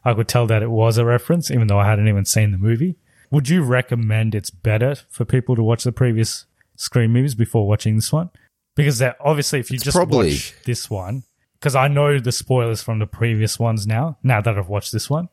I 0.04 0.14
could 0.14 0.28
tell 0.28 0.46
that 0.46 0.62
it 0.62 0.70
was 0.70 0.96
a 0.96 1.04
reference, 1.04 1.50
even 1.50 1.66
though 1.66 1.78
I 1.78 1.86
hadn't 1.86 2.08
even 2.08 2.24
seen 2.24 2.52
the 2.52 2.58
movie. 2.58 2.96
Would 3.30 3.48
you 3.48 3.62
recommend 3.62 4.34
it's 4.34 4.50
better 4.50 4.96
for 5.08 5.24
people 5.24 5.54
to 5.56 5.62
watch 5.62 5.84
the 5.84 5.92
previous 5.92 6.46
Scream 6.76 7.12
movies 7.12 7.34
before 7.34 7.68
watching 7.68 7.96
this 7.96 8.12
one? 8.12 8.30
Because 8.74 8.98
that 8.98 9.16
obviously, 9.20 9.60
if 9.60 9.70
you 9.70 9.78
just 9.78 9.94
probably- 9.94 10.30
watch 10.30 10.54
this 10.64 10.88
one, 10.90 11.24
because 11.54 11.74
I 11.76 11.88
know 11.88 12.18
the 12.18 12.32
spoilers 12.32 12.82
from 12.82 12.98
the 12.98 13.06
previous 13.06 13.58
ones 13.58 13.86
now. 13.86 14.16
Now 14.22 14.40
that 14.40 14.56
I've 14.58 14.68
watched 14.68 14.92
this 14.92 15.10
one, 15.10 15.28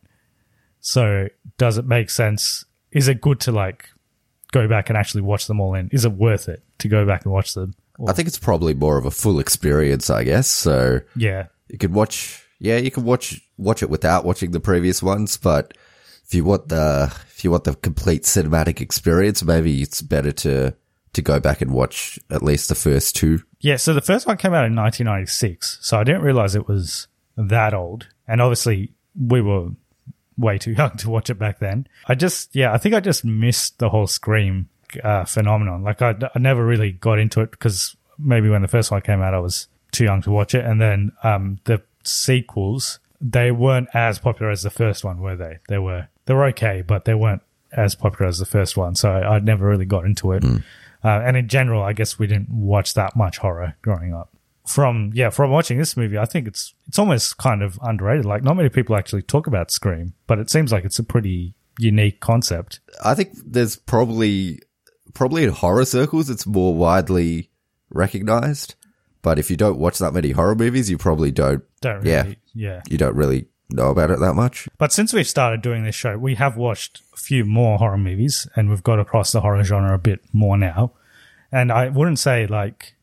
so 0.80 1.28
does 1.58 1.78
it 1.78 1.86
make 1.86 2.10
sense? 2.10 2.66
Is 2.92 3.08
it 3.08 3.22
good 3.22 3.40
to 3.42 3.52
like 3.52 3.90
go 4.52 4.68
back 4.68 4.90
and 4.90 4.98
actually 4.98 5.22
watch 5.22 5.48
them 5.48 5.60
all 5.60 5.74
in? 5.74 5.90
Is 5.92 6.06
it 6.06 6.12
worth 6.12 6.50
it 6.50 6.64
to 6.80 6.88
go 6.88 7.06
back 7.06 7.24
and 7.24 7.34
watch 7.34 7.54
them? 7.54 7.74
I 8.08 8.14
think 8.14 8.28
it's 8.28 8.38
probably 8.38 8.74
more 8.74 8.98
of 8.98 9.06
a 9.06 9.12
full 9.12 9.40
experience, 9.40 10.10
I 10.10 10.24
guess. 10.24 10.48
So 10.48 11.00
Yeah, 11.16 11.48
you 11.70 11.78
could 11.78 11.94
watch, 11.94 12.44
yeah, 12.60 12.78
you 12.78 12.92
can 12.92 13.06
watch 13.06 13.42
watch 13.58 13.82
it 13.82 13.90
without 13.90 14.26
watching 14.26 14.52
the 14.52 14.60
previous 14.60 15.02
ones, 15.02 15.38
but 15.38 15.76
if 16.28 16.34
you 16.34 16.44
want 16.44 16.68
the 16.68 17.14
if 17.30 17.44
you 17.44 17.52
want 17.52 17.64
the 17.64 17.76
complete 17.76 18.24
cinematic 18.24 18.82
experience, 18.82 19.44
maybe 19.44 19.82
it's 19.82 20.02
better 20.02 20.32
to 20.32 20.76
to 21.14 21.22
go 21.22 21.40
back 21.40 21.62
and 21.62 21.72
watch 21.72 22.20
at 22.30 22.44
least 22.44 22.70
the 22.70 22.76
first 22.76 23.16
two. 23.16 23.42
Yeah, 23.60 23.78
so 23.78 23.94
the 23.94 24.02
first 24.02 24.28
one 24.28 24.38
came 24.38 24.54
out 24.54 24.66
in 24.66 24.76
1996, 24.76 25.80
so 25.82 25.98
I 25.98 26.04
didn't 26.04 26.22
realize 26.22 26.54
it 26.54 26.68
was 26.68 27.08
that 27.38 27.74
old. 27.74 28.08
And 28.28 28.42
obviously, 28.42 28.94
we 29.20 29.42
were 29.42 29.70
way 30.38 30.58
too 30.58 30.72
young 30.78 30.96
to 30.98 31.10
watch 31.10 31.30
it 31.30 31.40
back 31.40 31.60
then. 31.60 31.88
I 32.08 32.16
just, 32.16 32.56
yeah, 32.56 32.74
I 32.74 32.78
think 32.78 32.94
I 32.94 33.00
just 33.00 33.26
missed 33.26 33.80
the 33.80 33.90
whole 33.90 34.08
Scream 34.08 34.70
uh, 35.04 35.26
phenomenon. 35.26 35.84
Like, 35.84 36.02
I, 36.02 36.14
I 36.36 36.40
never 36.40 36.64
really 36.66 36.92
got 36.92 37.20
into 37.20 37.42
it 37.42 37.52
because 37.52 37.96
maybe 38.20 38.50
when 38.50 38.62
the 38.62 38.68
first 38.68 38.92
one 38.92 39.02
came 39.02 39.22
out, 39.22 39.34
I 39.34 39.40
was 39.40 39.68
too 39.92 40.04
young 40.04 40.22
to 40.24 40.32
watch 40.32 40.54
it. 40.54 40.66
And 40.66 40.80
then 40.80 41.12
um, 41.24 41.60
the 41.64 41.82
sequels, 42.04 43.00
they 43.20 43.52
weren't 43.52 43.90
as 43.94 44.20
popular 44.20 44.52
as 44.52 44.64
the 44.64 44.70
first 44.70 45.04
one, 45.04 45.20
were 45.20 45.36
they? 45.36 45.60
They 45.68 45.80
were, 45.80 46.08
they 46.26 46.34
were 46.34 46.46
okay, 46.48 46.82
but 46.82 47.06
they 47.06 47.14
weren't 47.14 47.42
as 47.72 47.96
popular 47.96 48.28
as 48.28 48.40
the 48.40 48.46
first 48.46 48.78
one. 48.78 48.96
So 48.96 49.12
I, 49.12 49.36
I'd 49.36 49.46
never 49.46 49.68
really 49.68 49.86
got 49.86 50.06
into 50.06 50.32
it. 50.32 50.44
Uh, 51.04 51.22
and 51.26 51.38
in 51.38 51.48
general, 51.48 51.84
I 51.84 51.94
guess 51.94 52.18
we 52.20 52.28
didn't 52.28 52.50
watch 52.50 52.94
that 52.96 53.16
much 53.16 53.38
horror 53.38 53.76
growing 53.82 54.14
up. 54.14 54.34
From 54.66 55.12
yeah, 55.14 55.30
from 55.30 55.52
watching 55.52 55.78
this 55.78 55.96
movie, 55.96 56.18
I 56.18 56.26
think 56.26 56.46
it's 56.46 56.74
it's 56.88 57.00
almost 57.00 57.38
kind 57.38 57.64
of 57.64 57.80
underrated. 57.82 58.26
Like 58.26 58.44
not 58.44 58.58
many 58.58 58.68
people 58.68 58.98
actually 58.98 59.22
talk 59.22 59.48
about 59.48 59.72
Scream, 59.72 60.14
but 60.28 60.40
it 60.40 60.50
seems 60.50 60.74
like 60.74 60.84
it's 60.84 61.00
a 61.00 61.04
pretty 61.04 61.56
unique 61.80 62.20
concept. 62.20 62.82
I 63.02 63.16
think 63.16 63.30
there's 63.46 63.78
probably 63.78 64.60
probably 65.14 65.46
in 65.46 65.52
horror 65.52 65.86
circles 65.86 66.30
it's 66.30 66.46
more 66.46 66.76
widely 66.76 67.50
recognized, 67.90 68.76
but 69.22 69.40
if 69.40 69.50
you 69.50 69.56
don't 69.56 69.80
watch 69.80 70.00
that 70.00 70.14
many 70.14 70.32
horror 70.32 70.56
movies, 70.56 70.90
you 70.90 70.98
probably 70.98 71.32
don't. 71.32 71.64
Don't 71.80 72.02
really, 72.02 72.10
yeah. 72.12 72.34
You 72.90 72.98
don't 72.98 73.16
really 73.16 73.48
know 73.70 73.90
about 73.90 74.12
it 74.12 74.20
that 74.20 74.34
much. 74.34 74.68
But 74.78 74.92
since 74.92 75.14
we've 75.14 75.28
started 75.28 75.62
doing 75.62 75.84
this 75.84 75.96
show, 75.96 76.18
we 76.18 76.36
have 76.36 76.58
watched 76.58 77.02
a 77.14 77.18
few 77.18 77.46
more 77.46 77.78
horror 77.78 77.98
movies 77.98 78.48
and 78.56 78.70
we've 78.70 78.84
got 78.84 79.00
across 79.00 79.32
the 79.32 79.42
horror 79.42 79.64
genre 79.64 79.94
a 79.94 80.00
bit 80.00 80.22
more 80.34 80.58
now. 80.58 80.94
And 81.52 81.72
I 81.72 81.90
wouldn't 81.90 82.20
say 82.20 82.48
like 82.48 82.96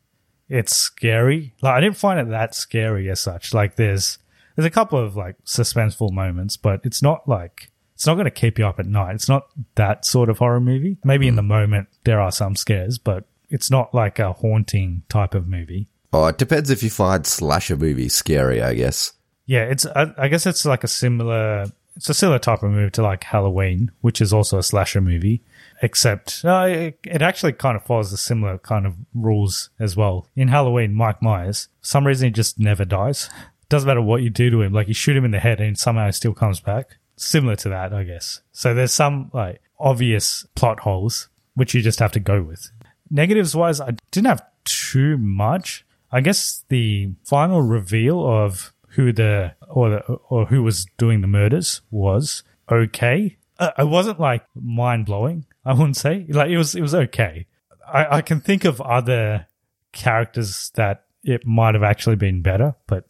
it's 0.49 0.75
scary. 0.75 1.53
Like 1.61 1.75
I 1.75 1.81
didn't 1.81 1.97
find 1.97 2.19
it 2.19 2.29
that 2.29 2.55
scary 2.55 3.09
as 3.09 3.19
such. 3.19 3.53
Like 3.53 3.75
there's 3.75 4.17
there's 4.55 4.65
a 4.65 4.71
couple 4.71 4.99
of 4.99 5.15
like 5.15 5.35
suspenseful 5.45 6.11
moments, 6.11 6.57
but 6.57 6.81
it's 6.83 7.01
not 7.01 7.27
like 7.27 7.71
it's 7.93 8.05
not 8.05 8.15
going 8.15 8.25
to 8.25 8.31
keep 8.31 8.59
you 8.59 8.67
up 8.67 8.79
at 8.79 8.85
night. 8.85 9.15
It's 9.15 9.29
not 9.29 9.47
that 9.75 10.05
sort 10.05 10.29
of 10.29 10.39
horror 10.39 10.59
movie. 10.59 10.97
Maybe 11.03 11.27
in 11.27 11.35
the 11.35 11.41
hmm. 11.41 11.49
moment 11.49 11.87
there 12.03 12.19
are 12.19 12.31
some 12.31 12.55
scares, 12.55 12.97
but 12.97 13.25
it's 13.49 13.71
not 13.71 13.93
like 13.93 14.19
a 14.19 14.33
haunting 14.33 15.03
type 15.09 15.33
of 15.33 15.47
movie. 15.47 15.87
Oh, 16.13 16.27
it 16.27 16.37
depends 16.37 16.69
if 16.69 16.81
you 16.81 16.89
find 16.89 17.25
slasher 17.25 17.75
movies 17.75 18.15
scary, 18.15 18.61
I 18.61 18.73
guess. 18.73 19.13
Yeah, 19.45 19.63
it's. 19.63 19.85
I, 19.85 20.13
I 20.17 20.27
guess 20.27 20.45
it's 20.45 20.65
like 20.65 20.83
a 20.83 20.87
similar. 20.87 21.67
It's 21.95 22.09
a 22.09 22.13
similar 22.13 22.39
type 22.39 22.61
of 22.61 22.71
movie 22.71 22.91
to 22.91 23.01
like 23.01 23.23
Halloween, 23.23 23.91
which 24.01 24.19
is 24.19 24.33
also 24.33 24.57
a 24.57 24.63
slasher 24.63 24.99
movie, 24.99 25.41
except 25.81 26.43
uh, 26.43 26.65
it, 26.67 26.99
it 27.05 27.21
actually 27.21 27.53
kind 27.53 27.77
of 27.77 27.85
follows 27.85 28.11
the 28.11 28.17
similar 28.17 28.57
kind 28.57 28.85
of 28.85 28.95
rules 29.13 29.69
as 29.79 29.95
well. 29.95 30.27
In 30.35 30.49
Halloween, 30.49 30.93
Mike 30.93 31.21
Myers, 31.21 31.69
some 31.81 32.05
reason 32.05 32.27
he 32.27 32.31
just 32.31 32.59
never 32.59 32.83
dies. 32.83 33.29
Doesn't 33.69 33.87
matter 33.87 34.01
what 34.01 34.23
you 34.23 34.29
do 34.29 34.49
to 34.49 34.61
him, 34.61 34.73
like 34.73 34.89
you 34.89 34.93
shoot 34.93 35.15
him 35.15 35.25
in 35.25 35.31
the 35.31 35.39
head 35.39 35.61
and 35.61 35.77
somehow 35.77 36.07
he 36.07 36.11
still 36.11 36.33
comes 36.33 36.59
back. 36.59 36.97
Similar 37.15 37.55
to 37.57 37.69
that, 37.69 37.93
I 37.93 38.03
guess. 38.03 38.41
So 38.51 38.73
there's 38.73 38.93
some 38.93 39.31
like 39.33 39.61
obvious 39.79 40.45
plot 40.55 40.81
holes 40.81 41.29
which 41.55 41.73
you 41.73 41.81
just 41.81 41.99
have 41.99 42.11
to 42.11 42.19
go 42.19 42.43
with. 42.43 42.69
Negatives 43.09 43.55
wise, 43.55 43.79
I 43.81 43.95
didn't 44.11 44.27
have 44.27 44.45
too 44.65 45.17
much. 45.17 45.85
I 46.11 46.21
guess 46.21 46.63
the 46.67 47.11
final 47.23 47.61
reveal 47.61 48.25
of 48.25 48.73
who 48.95 49.13
the 49.13 49.53
or 49.69 49.89
the, 49.89 49.99
or 50.29 50.45
who 50.45 50.63
was 50.63 50.85
doing 50.97 51.21
the 51.21 51.27
murders 51.27 51.81
was 51.91 52.43
okay. 52.71 53.37
Uh, 53.57 53.71
it 53.77 53.87
wasn't 53.87 54.19
like 54.19 54.45
mind 54.55 55.05
blowing. 55.05 55.45
I 55.63 55.73
wouldn't 55.73 55.97
say 55.97 56.25
like 56.29 56.49
it 56.49 56.57
was. 56.57 56.75
It 56.75 56.81
was 56.81 56.95
okay. 56.95 57.47
I, 57.87 58.17
I 58.17 58.21
can 58.21 58.41
think 58.41 58.65
of 58.65 58.81
other 58.81 59.47
characters 59.91 60.71
that 60.75 61.05
it 61.23 61.45
might 61.45 61.75
have 61.75 61.83
actually 61.83 62.15
been 62.15 62.41
better, 62.41 62.75
but 62.87 63.05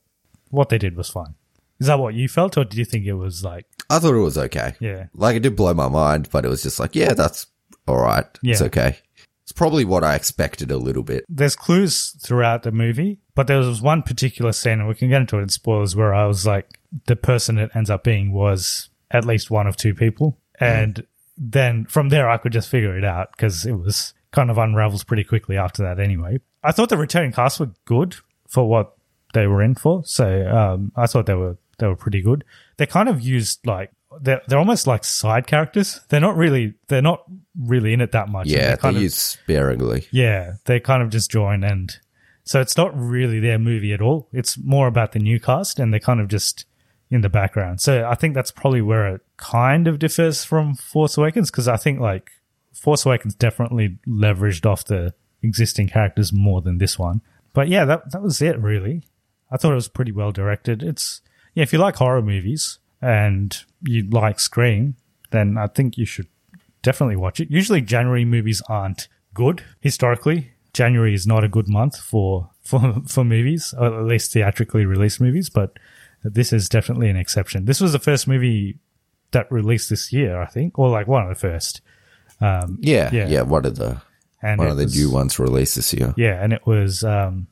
what 0.50 0.70
they 0.70 0.78
did 0.78 0.96
was 0.96 1.10
fine. 1.10 1.36
Is 1.80 1.88
that 1.88 2.00
what 2.00 2.14
you 2.14 2.30
felt, 2.30 2.58
or 2.58 2.64
did 2.64 2.78
you 2.78 2.86
think 2.86 3.06
it 3.06 3.14
was 3.14 3.44
like 3.44 3.66
I 3.90 4.00
thought 4.00 4.16
it 4.16 4.20
was 4.20 4.38
okay. 4.38 4.76
Yeah. 4.80 5.08
Like 5.14 5.36
it 5.36 5.44
did 5.44 5.56
blow 5.56 5.74
my 5.74 5.90
mind, 5.90 6.30
but 6.32 6.46
it 6.46 6.50
was 6.50 6.64
just 6.64 6.80
like, 6.80 6.96
yeah, 6.96 7.14
that's 7.14 7.48
all 7.88 8.00
right. 8.00 8.26
It's 8.44 8.62
okay. 8.62 8.98
It's 9.46 9.52
probably 9.52 9.86
what 9.86 10.04
I 10.04 10.16
expected 10.16 10.72
a 10.72 10.78
little 10.78 11.04
bit. 11.04 11.24
there's 11.30 11.56
clues 11.56 12.18
throughout 12.20 12.64
the 12.64 12.72
movie, 12.72 13.20
but 13.36 13.46
there 13.46 13.60
was 13.60 13.80
one 13.80 14.02
particular 14.02 14.52
scene, 14.52 14.80
and 14.80 14.88
we 14.88 14.96
can 14.96 15.10
get 15.10 15.22
into 15.22 15.38
it 15.38 15.44
in 15.44 15.50
spoilers, 15.50 15.96
where 15.96 16.16
I 16.16 16.26
was 16.26 16.48
like, 16.48 16.80
the 17.06 17.16
person 17.16 17.60
it 17.60 17.70
ends 17.76 17.92
up 17.92 18.04
being 18.04 18.32
was 18.32 18.90
at 19.12 19.24
least 19.24 19.52
one 19.52 19.68
of 19.68 19.78
two 19.78 19.94
people. 19.94 20.40
And 20.60 21.06
then 21.38 21.86
from 21.86 22.10
there, 22.10 22.28
I 22.28 22.38
could 22.38 22.54
just 22.54 22.70
figure 22.70 22.98
it 22.98 23.06
out 23.06 23.32
because 23.32 23.68
it 23.68 23.74
was 23.74 24.14
kind 24.32 24.50
of 24.50 24.58
unravels 24.58 25.04
pretty 25.04 25.24
quickly 25.24 25.58
after 25.58 25.84
that 25.84 26.00
anyway. 26.00 26.40
I 26.64 26.72
thought 26.72 26.90
the 26.90 26.98
returning 26.98 27.32
cast 27.32 27.60
were 27.60 27.72
good 27.86 28.16
for 28.48 28.68
what 28.68 28.96
they 29.36 29.46
were 29.46 29.62
in 29.62 29.76
for. 29.76 30.04
So 30.06 30.48
um, 30.48 30.92
I 30.96 31.06
thought 31.06 31.28
they 31.28 31.36
were 31.36 31.58
they 31.78 31.88
were 31.88 31.96
pretty 31.96 32.22
good. 32.22 32.44
They 32.78 32.86
kind 32.86 33.10
of 33.10 33.22
used 33.22 33.68
like 33.68 33.92
they're 34.22 34.42
they're 34.48 34.60
almost 34.60 34.88
like 34.88 35.04
side 35.04 35.48
characters. 35.48 36.02
They're 36.10 36.20
not 36.20 36.36
really 36.38 36.74
they're 36.88 37.02
not 37.02 37.24
really 37.60 37.94
in 37.94 38.02
it 38.02 38.12
that 38.12 38.30
much. 38.30 38.48
Yeah, 38.48 38.58
They're 38.60 38.76
they 38.76 38.82
kind 38.82 38.96
of- 38.98 39.04
use 39.04 39.16
sparingly. 39.16 40.08
yeah, 40.12 40.54
they 40.66 40.80
kind 40.80 41.02
of 41.04 41.10
just 41.10 41.32
join 41.32 41.64
and 41.64 41.96
so 42.44 42.62
it's 42.62 42.78
not 42.78 42.96
really 42.96 43.40
their 43.40 43.58
movie 43.58 43.92
at 43.94 44.02
all. 44.02 44.28
It's 44.32 44.56
more 44.58 44.88
about 44.88 45.14
the 45.14 45.20
new 45.20 45.40
cast 45.40 45.80
and 45.80 45.92
they're 45.92 46.00
kind 46.00 46.20
of 46.22 46.28
just 46.28 46.66
in 47.10 47.22
the 47.22 47.30
background. 47.30 47.82
So 47.82 48.08
I 48.08 48.14
think 48.16 48.36
that's 48.36 48.52
probably 48.52 48.82
where 48.82 49.16
it 49.16 49.22
kind 49.38 49.88
of 49.88 49.98
differs 50.00 50.44
from 50.46 50.76
Force 50.76 51.18
Awakens 51.18 51.50
because 51.50 51.68
I 51.68 51.78
think 51.78 52.00
like 52.00 52.30
Force 52.74 53.06
Awakens 53.06 53.34
definitely 53.36 53.98
leveraged 54.08 54.66
off 54.66 54.86
the 54.86 55.14
existing 55.42 55.88
characters 55.88 56.32
more 56.34 56.62
than 56.62 56.78
this 56.78 57.00
one. 57.00 57.22
But 57.54 57.68
yeah, 57.68 57.86
that 57.86 58.12
that 58.12 58.22
was 58.22 58.42
it 58.42 58.60
really. 58.60 59.04
I 59.52 59.58
thought 59.58 59.72
it 59.72 59.76
was 59.76 59.88
pretty 59.88 60.12
well 60.12 60.32
directed. 60.32 60.84
It's 60.84 61.22
yeah, 61.54 61.64
if 61.64 61.72
you 61.74 61.80
like 61.80 61.96
horror 61.96 62.22
movies 62.22 62.78
and 63.02 63.58
you 63.82 64.10
like 64.10 64.40
Scream, 64.40 64.96
then 65.32 65.58
I 65.58 65.68
think 65.68 65.98
you 65.98 66.06
should 66.06 66.28
definitely 66.82 67.16
watch 67.16 67.40
it. 67.40 67.50
Usually 67.52 67.82
January 67.82 68.26
movies 68.26 68.62
aren't 68.70 69.08
good 69.34 69.64
historically. 69.82 70.52
January 70.74 71.14
is 71.14 71.26
not 71.28 71.44
a 71.44 71.48
good 71.48 71.68
month 71.70 71.98
for 72.00 72.50
for 72.64 73.02
for 73.08 73.24
movies, 73.24 73.74
or 73.78 73.88
at 74.00 74.06
least 74.06 74.34
theatrically 74.34 74.86
released 74.86 75.22
movies, 75.22 75.50
but 75.50 75.78
this 76.24 76.52
is 76.52 76.68
definitely 76.68 77.10
an 77.10 77.18
exception. 77.18 77.66
This 77.66 77.80
was 77.80 77.92
the 77.92 78.00
first 78.00 78.28
movie 78.28 78.80
that 79.32 79.52
released 79.52 79.90
this 79.90 80.12
year, 80.12 80.42
I 80.42 80.46
think, 80.48 80.78
or 80.80 80.90
like 80.90 81.08
one 81.08 81.24
of 81.24 81.30
the 81.30 81.36
first. 81.36 81.82
Um, 82.42 82.78
Yeah, 82.82 83.10
Yeah. 83.14 83.28
yeah, 83.28 83.42
One 83.44 83.66
of 83.66 83.76
the 83.78 84.02
and 84.42 84.60
one 84.60 84.68
of 84.70 84.78
the 84.78 84.84
was- 84.84 84.96
new 84.98 85.10
ones 85.12 85.40
released 85.40 85.76
this 85.76 85.94
year. 85.94 86.14
yeah, 86.18 86.44
and 86.44 86.52
it 86.54 86.66
was. 86.66 87.04
Um, 87.04 87.48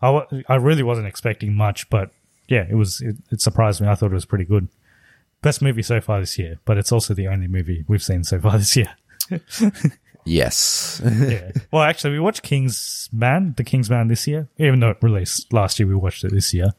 I 0.00 0.22
I 0.48 0.56
really 0.56 0.82
wasn't 0.84 1.08
expecting 1.08 1.54
much, 1.54 1.88
but 1.90 2.10
yeah, 2.48 2.64
it 2.70 2.74
was. 2.76 3.00
It, 3.00 3.16
it 3.32 3.40
surprised 3.40 3.80
me. 3.80 3.88
I 3.88 3.94
thought 3.96 4.12
it 4.12 4.14
was 4.14 4.24
pretty 4.26 4.44
good. 4.44 4.68
Best 5.48 5.62
movie 5.62 5.80
so 5.80 5.98
far 5.98 6.20
this 6.20 6.38
year, 6.38 6.58
but 6.66 6.76
it's 6.76 6.92
also 6.92 7.14
the 7.14 7.26
only 7.26 7.48
movie 7.48 7.82
we've 7.88 8.02
seen 8.02 8.22
so 8.22 8.38
far 8.38 8.58
this 8.58 8.76
year. 8.76 8.94
Yes. 10.26 11.00
yeah. 11.18 11.52
Well, 11.72 11.84
actually, 11.84 12.12
we 12.12 12.20
watched 12.20 12.42
King's 12.42 13.08
Man, 13.12 13.54
The 13.56 13.64
King's 13.64 13.88
Man 13.88 14.08
this 14.08 14.26
year, 14.26 14.48
even 14.58 14.80
though 14.80 14.90
it 14.90 14.98
released 15.00 15.50
last 15.50 15.78
year. 15.78 15.88
We 15.88 15.94
watched 15.94 16.22
it 16.22 16.32
this 16.32 16.52
year. 16.52 16.74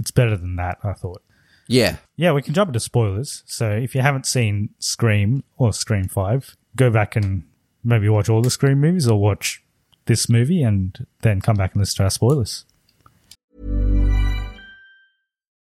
It's 0.00 0.10
better 0.10 0.36
than 0.36 0.56
that, 0.56 0.78
I 0.82 0.94
thought. 0.94 1.22
yeah. 1.68 1.98
Yeah, 2.16 2.32
we 2.32 2.42
can 2.42 2.54
jump 2.54 2.70
into 2.70 2.80
spoilers. 2.80 3.44
So 3.46 3.70
if 3.70 3.94
you 3.94 4.00
haven't 4.00 4.26
seen 4.26 4.70
Scream 4.80 5.44
or 5.56 5.72
Scream 5.72 6.08
5, 6.08 6.56
go 6.74 6.90
back 6.90 7.14
and 7.14 7.44
maybe 7.84 8.08
watch 8.08 8.28
all 8.28 8.42
the 8.42 8.50
Scream 8.50 8.80
movies 8.80 9.06
or 9.06 9.20
watch 9.20 9.62
this 10.06 10.28
movie 10.28 10.64
and 10.64 11.06
then 11.20 11.40
come 11.40 11.54
back 11.54 11.74
and 11.74 11.80
listen 11.80 11.98
to 11.98 12.02
our 12.02 12.10
spoilers. 12.10 12.64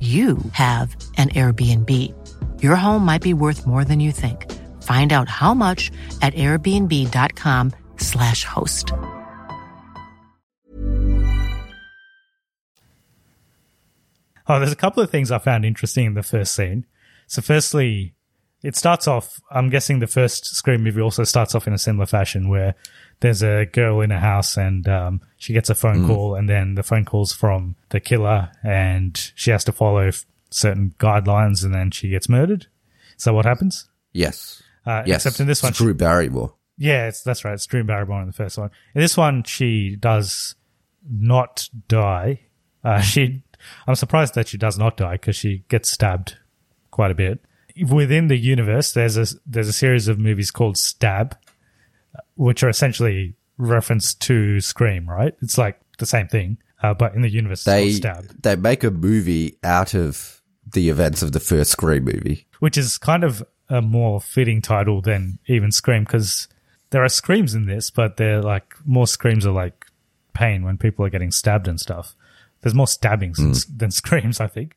you 0.00 0.36
have 0.52 0.94
an 1.16 1.30
Airbnb. 1.30 1.90
Your 2.62 2.76
home 2.76 3.02
might 3.02 3.22
be 3.22 3.32
worth 3.32 3.66
more 3.66 3.82
than 3.82 3.98
you 3.98 4.12
think. 4.12 4.52
Find 4.82 5.14
out 5.14 5.30
how 5.30 5.54
much 5.54 5.90
at 6.20 6.34
airbnb.com/slash 6.34 8.44
host. 8.44 8.92
Oh, 14.48 14.60
there's 14.60 14.70
a 14.70 14.76
couple 14.76 15.02
of 15.02 15.10
things 15.10 15.32
I 15.32 15.38
found 15.38 15.64
interesting 15.64 16.06
in 16.06 16.14
the 16.14 16.22
first 16.22 16.54
scene. 16.54 16.86
So, 17.26 17.42
firstly, 17.42 18.14
it 18.62 18.76
starts 18.76 19.08
off. 19.08 19.40
I'm 19.50 19.70
guessing 19.70 19.98
the 19.98 20.06
first 20.06 20.54
Scream 20.54 20.84
movie 20.84 21.00
also 21.00 21.24
starts 21.24 21.52
off 21.54 21.66
in 21.66 21.72
a 21.72 21.78
similar 21.78 22.06
fashion, 22.06 22.48
where 22.48 22.76
there's 23.20 23.42
a 23.42 23.66
girl 23.66 24.00
in 24.00 24.10
a 24.12 24.20
house 24.20 24.56
and 24.56 24.88
um, 24.88 25.20
she 25.36 25.52
gets 25.52 25.70
a 25.70 25.74
phone 25.74 26.06
call, 26.06 26.34
and 26.34 26.48
then 26.48 26.74
the 26.74 26.82
phone 26.82 27.04
call's 27.04 27.32
from 27.32 27.76
the 27.90 28.00
killer, 28.00 28.50
and 28.62 29.32
she 29.34 29.50
has 29.50 29.64
to 29.64 29.72
follow 29.72 30.08
f- 30.08 30.26
certain 30.50 30.94
guidelines, 30.98 31.64
and 31.64 31.74
then 31.74 31.90
she 31.90 32.08
gets 32.08 32.28
murdered. 32.28 32.66
So, 33.16 33.32
what 33.32 33.44
happens? 33.46 33.88
Yes. 34.12 34.62
Uh, 34.84 35.02
yes. 35.06 35.24
Except 35.24 35.40
in 35.40 35.46
this 35.46 35.62
one, 35.62 35.70
It's 35.70 35.78
Drew 35.78 35.94
Barrymore. 35.94 36.54
Yeah, 36.78 37.08
it's, 37.08 37.22
that's 37.22 37.44
right. 37.44 37.54
It's 37.54 37.66
Drew 37.66 37.84
Barrymore 37.84 38.20
in 38.20 38.26
the 38.26 38.32
first 38.32 38.58
one. 38.58 38.70
In 38.94 39.00
this 39.00 39.16
one, 39.16 39.42
she 39.44 39.96
does 39.96 40.54
not 41.08 41.68
die. 41.88 42.40
Uh, 42.84 43.00
she, 43.02 43.42
I'm 43.86 43.94
surprised 43.94 44.34
that 44.34 44.48
she 44.48 44.58
does 44.58 44.78
not 44.78 44.96
die 44.96 45.14
because 45.14 45.36
she 45.36 45.64
gets 45.68 45.90
stabbed 45.90 46.36
quite 46.90 47.10
a 47.10 47.14
bit. 47.14 47.40
Within 47.90 48.28
the 48.28 48.36
universe, 48.36 48.92
there's 48.92 49.16
a 49.18 49.26
there's 49.44 49.68
a 49.68 49.72
series 49.72 50.08
of 50.08 50.18
movies 50.18 50.50
called 50.50 50.78
Stab, 50.78 51.36
which 52.36 52.62
are 52.62 52.68
essentially 52.68 53.34
reference 53.58 54.14
to 54.14 54.60
Scream. 54.60 55.08
Right? 55.08 55.34
It's 55.42 55.58
like 55.58 55.80
the 55.98 56.06
same 56.06 56.28
thing, 56.28 56.58
uh, 56.82 56.94
but 56.94 57.14
in 57.14 57.22
the 57.22 57.30
universe, 57.30 57.64
They 57.64 57.98
they 58.42 58.56
make 58.56 58.84
a 58.84 58.90
movie 58.90 59.58
out 59.64 59.94
of 59.94 60.40
the 60.72 60.88
events 60.90 61.22
of 61.22 61.32
the 61.32 61.40
first 61.40 61.70
Scream 61.72 62.04
movie. 62.04 62.46
which 62.60 62.76
is 62.76 62.98
kind 62.98 63.24
of 63.24 63.42
a 63.68 63.82
more 63.82 64.20
fitting 64.20 64.62
title 64.62 65.00
than 65.00 65.38
even 65.46 65.72
Scream 65.72 66.04
because 66.04 66.48
there 66.90 67.02
are 67.02 67.08
screams 67.08 67.54
in 67.54 67.66
this, 67.66 67.90
but 67.90 68.16
they're 68.16 68.42
like 68.42 68.74
more 68.84 69.06
screams 69.08 69.44
are 69.44 69.52
like 69.52 69.86
pain 70.34 70.64
when 70.64 70.76
people 70.78 71.04
are 71.04 71.10
getting 71.10 71.32
stabbed 71.32 71.66
and 71.66 71.80
stuff. 71.80 72.14
There's 72.60 72.74
more 72.74 72.86
stabbings 72.86 73.38
than, 73.38 73.76
than 73.78 73.90
screams, 74.02 74.40
I 74.40 74.46
think. 74.46 74.74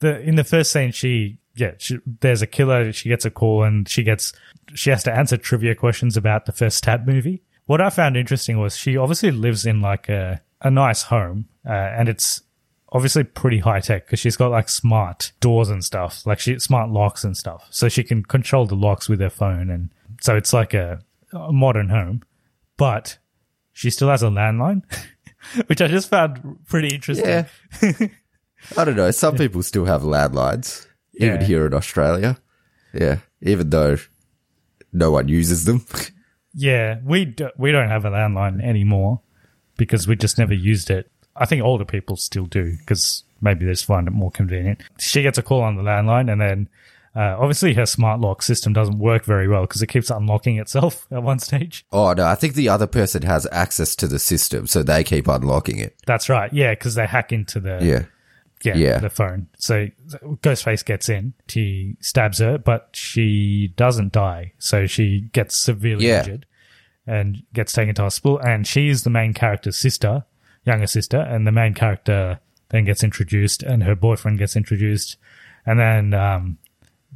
The 0.00 0.20
in 0.20 0.34
the 0.36 0.44
first 0.44 0.72
scene, 0.72 0.90
she 0.92 1.38
yeah, 1.54 1.72
she, 1.78 1.98
there's 2.20 2.42
a 2.42 2.46
killer. 2.46 2.92
She 2.92 3.08
gets 3.08 3.24
a 3.24 3.30
call 3.30 3.62
and 3.62 3.88
she 3.88 4.02
gets 4.02 4.32
she 4.74 4.90
has 4.90 5.02
to 5.04 5.12
answer 5.12 5.36
trivia 5.36 5.74
questions 5.74 6.16
about 6.16 6.46
the 6.46 6.52
first 6.52 6.78
stab 6.78 7.06
movie. 7.06 7.42
What 7.66 7.80
I 7.80 7.90
found 7.90 8.16
interesting 8.16 8.58
was 8.58 8.76
she 8.76 8.96
obviously 8.96 9.30
lives 9.30 9.66
in 9.66 9.80
like 9.80 10.08
a 10.08 10.40
a 10.60 10.70
nice 10.70 11.02
home, 11.02 11.48
uh, 11.66 11.72
and 11.72 12.08
it's 12.08 12.42
obviously 12.90 13.24
pretty 13.24 13.58
high 13.58 13.80
tech 13.80 14.06
because 14.06 14.20
she's 14.20 14.36
got 14.36 14.50
like 14.50 14.68
smart 14.68 15.32
doors 15.40 15.68
and 15.68 15.84
stuff, 15.84 16.24
like 16.26 16.38
she 16.38 16.58
smart 16.58 16.90
locks 16.90 17.24
and 17.24 17.36
stuff, 17.36 17.66
so 17.70 17.88
she 17.88 18.04
can 18.04 18.22
control 18.22 18.66
the 18.66 18.74
locks 18.74 19.08
with 19.08 19.20
her 19.20 19.30
phone, 19.30 19.70
and 19.70 19.90
so 20.20 20.36
it's 20.36 20.52
like 20.52 20.74
a, 20.74 21.00
a 21.32 21.52
modern 21.52 21.88
home. 21.88 22.22
But 22.76 23.18
she 23.72 23.90
still 23.90 24.08
has 24.08 24.22
a 24.22 24.26
landline, 24.26 24.82
which 25.66 25.82
I 25.82 25.88
just 25.88 26.08
found 26.08 26.58
pretty 26.66 26.94
interesting. 26.94 27.26
Yeah. 27.26 27.46
I 28.76 28.84
don't 28.84 28.96
know. 28.96 29.10
Some 29.10 29.36
people 29.36 29.62
still 29.62 29.84
have 29.86 30.02
landlines, 30.02 30.86
even 31.14 31.40
here 31.42 31.66
in 31.66 31.74
Australia. 31.74 32.38
Yeah. 32.92 33.18
Even 33.40 33.70
though 33.70 33.96
no 34.92 35.10
one 35.10 35.28
uses 35.28 35.64
them. 35.64 35.84
Yeah, 36.54 36.98
we 37.04 37.24
do, 37.24 37.48
we 37.56 37.72
don't 37.72 37.88
have 37.88 38.04
a 38.04 38.10
landline 38.10 38.62
anymore 38.62 39.20
because 39.76 40.06
we 40.06 40.16
just 40.16 40.38
never 40.38 40.54
used 40.54 40.90
it. 40.90 41.10
I 41.34 41.46
think 41.46 41.62
older 41.62 41.86
people 41.86 42.16
still 42.16 42.44
do 42.44 42.76
because 42.78 43.24
maybe 43.40 43.64
they 43.64 43.72
just 43.72 43.86
find 43.86 44.06
it 44.06 44.10
more 44.12 44.30
convenient. 44.30 44.82
She 44.98 45.22
gets 45.22 45.38
a 45.38 45.42
call 45.42 45.62
on 45.62 45.76
the 45.76 45.82
landline, 45.82 46.30
and 46.30 46.40
then 46.40 46.68
uh, 47.16 47.36
obviously 47.38 47.72
her 47.74 47.86
smart 47.86 48.20
lock 48.20 48.42
system 48.42 48.74
doesn't 48.74 48.98
work 48.98 49.24
very 49.24 49.48
well 49.48 49.62
because 49.62 49.80
it 49.80 49.86
keeps 49.86 50.10
unlocking 50.10 50.58
itself 50.58 51.06
at 51.10 51.22
one 51.22 51.38
stage. 51.38 51.86
oh, 51.90 52.12
no. 52.12 52.26
I 52.26 52.34
think 52.34 52.54
the 52.54 52.68
other 52.68 52.86
person 52.86 53.22
has 53.22 53.46
access 53.50 53.96
to 53.96 54.06
the 54.06 54.18
system, 54.18 54.66
so 54.66 54.82
they 54.82 55.02
keep 55.04 55.28
unlocking 55.28 55.78
it. 55.78 55.96
That's 56.06 56.28
right. 56.28 56.52
Yeah, 56.52 56.72
because 56.72 56.94
they 56.96 57.06
hack 57.06 57.32
into 57.32 57.60
the 57.60 57.78
Yeah. 57.82 58.04
Yeah, 58.64 58.76
Yeah. 58.76 58.98
the 58.98 59.10
phone. 59.10 59.48
So 59.58 59.88
Ghostface 60.42 60.84
gets 60.84 61.08
in, 61.08 61.34
he 61.48 61.96
stabs 62.00 62.38
her, 62.38 62.58
but 62.58 62.90
she 62.92 63.72
doesn't 63.76 64.12
die. 64.12 64.52
So 64.58 64.86
she 64.86 65.22
gets 65.32 65.56
severely 65.56 66.06
Yeah. 66.08 66.20
injured 66.20 66.46
and 67.06 67.42
gets 67.52 67.72
taken 67.72 67.94
to 67.96 68.02
hospital. 68.02 68.38
And 68.38 68.66
she 68.66 68.88
is 68.88 69.02
the 69.04 69.10
main 69.10 69.34
character's 69.34 69.76
sister, 69.76 70.24
younger 70.64 70.86
sister, 70.86 71.18
and 71.20 71.46
the 71.46 71.52
main 71.52 71.74
character 71.74 72.40
then 72.70 72.84
gets 72.84 73.02
introduced, 73.04 73.62
and 73.62 73.82
her 73.82 73.94
boyfriend 73.94 74.38
gets 74.38 74.56
introduced, 74.56 75.16
and 75.66 75.78
then 75.78 76.14
um, 76.14 76.56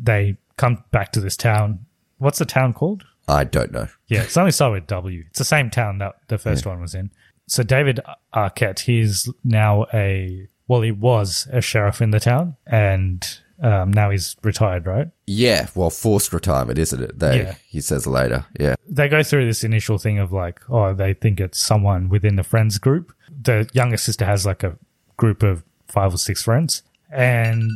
they 0.01 0.37
come 0.57 0.85
back 0.91 1.13
to 1.13 1.21
this 1.21 1.37
town. 1.37 1.87
What's 2.19 2.39
the 2.39 2.45
town 2.45 2.75
called? 2.75 3.05
I 3.29 3.45
don't 3.45 3.73
know. 3.73 3.89
Yeah, 4.09 4.23
it's 4.23 4.37
only 4.37 4.53
started 4.53 4.83
with 4.83 4.87
W. 4.89 5.25
It's 5.29 5.39
the 5.39 5.45
same 5.45 5.71
town 5.71 5.99
that 5.99 6.17
the 6.29 6.39
first 6.39 6.67
one 6.67 6.81
was 6.81 6.95
in. 6.95 7.11
So 7.49 7.63
David 7.63 8.01
Arquette, 8.35 8.81
he's 8.81 9.29
now 9.45 9.87
a 9.95 10.47
well, 10.69 10.83
he 10.83 10.91
was 10.93 11.47
a 11.53 11.61
sheriff 11.61 12.01
in 12.03 12.11
the 12.11 12.21
town, 12.21 12.57
and 12.67 13.27
um, 13.63 13.93
now 13.93 14.11
he's 14.11 14.37
retired. 14.43 14.87
Right? 14.87 15.09
Yeah. 15.27 15.69
Well, 15.75 15.91
forced 15.91 16.33
retirement, 16.33 16.79
isn't 16.79 17.03
it? 17.03 17.19
They, 17.19 17.39
Yeah. 17.39 17.55
he 17.69 17.81
says 17.81 18.07
later. 18.07 18.45
Yeah. 18.59 18.75
They 18.89 19.09
go 19.09 19.23
through 19.23 19.47
this 19.47 19.65
initial 19.65 19.99
thing 19.99 20.19
of 20.19 20.33
like, 20.33 20.61
oh, 20.69 20.93
they 20.95 21.15
think 21.15 21.41
it's 21.41 21.59
someone 21.59 22.09
within 22.09 22.37
the 22.37 22.43
friends 22.45 22.79
group. 22.79 23.13
The 23.43 23.69
younger 23.73 23.97
sister 23.97 24.25
has 24.25 24.45
like 24.47 24.63
a 24.63 24.77
group 25.17 25.43
of 25.43 25.63
five 25.89 26.13
or 26.15 26.19
six 26.19 26.43
friends, 26.43 26.83
and 27.11 27.71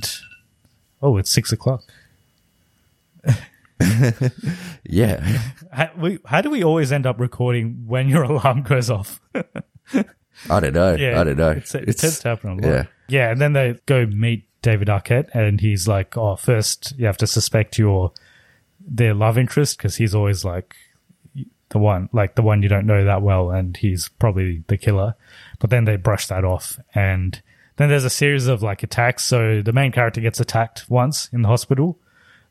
oh, 1.02 1.16
it's 1.16 1.30
six 1.30 1.52
o'clock. 1.52 1.82
Yeah. 4.84 5.24
How, 5.72 5.90
we, 5.96 6.18
how 6.26 6.40
do 6.40 6.50
we 6.50 6.62
always 6.64 6.92
end 6.92 7.06
up 7.06 7.18
recording 7.20 7.84
when 7.86 8.08
your 8.08 8.22
alarm 8.30 8.62
goes 8.62 8.90
off? 8.90 9.20
I 10.48 10.60
don't 10.60 10.74
know. 10.74 10.94
Yeah, 10.94 11.20
I 11.20 11.24
don't 11.24 11.36
know. 11.36 11.50
It's, 11.50 11.74
it 11.74 11.98
tends 11.98 12.20
to 12.20 12.28
happen 12.28 12.50
a 12.50 12.54
lot. 12.54 12.64
yeah. 12.64 12.84
yeah, 13.08 13.30
and 13.30 13.40
then 13.40 13.52
they 13.52 13.78
go 13.86 14.06
meet 14.06 14.46
David 14.62 14.88
Arquette, 14.88 15.28
and 15.34 15.60
he's 15.60 15.86
like, 15.88 16.16
"Oh, 16.16 16.36
first 16.36 16.94
you 16.98 17.06
have 17.06 17.16
to 17.18 17.26
suspect 17.26 17.78
your 17.78 18.12
their 18.80 19.14
love 19.14 19.36
interest 19.38 19.76
because 19.76 19.96
he's 19.96 20.14
always 20.14 20.44
like 20.44 20.74
the 21.70 21.78
one, 21.78 22.08
like 22.12 22.34
the 22.34 22.42
one 22.42 22.62
you 22.62 22.68
don't 22.68 22.86
know 22.86 23.04
that 23.04 23.22
well, 23.22 23.50
and 23.50 23.76
he's 23.76 24.08
probably 24.08 24.64
the 24.68 24.76
killer." 24.78 25.14
But 25.58 25.70
then 25.70 25.84
they 25.84 25.96
brush 25.96 26.26
that 26.28 26.44
off, 26.44 26.78
and 26.94 27.40
then 27.76 27.88
there's 27.88 28.04
a 28.04 28.10
series 28.10 28.46
of 28.46 28.62
like 28.62 28.82
attacks. 28.82 29.24
So 29.24 29.62
the 29.62 29.72
main 29.72 29.92
character 29.92 30.20
gets 30.20 30.40
attacked 30.40 30.88
once 30.88 31.28
in 31.32 31.42
the 31.42 31.48
hospital, 31.48 31.98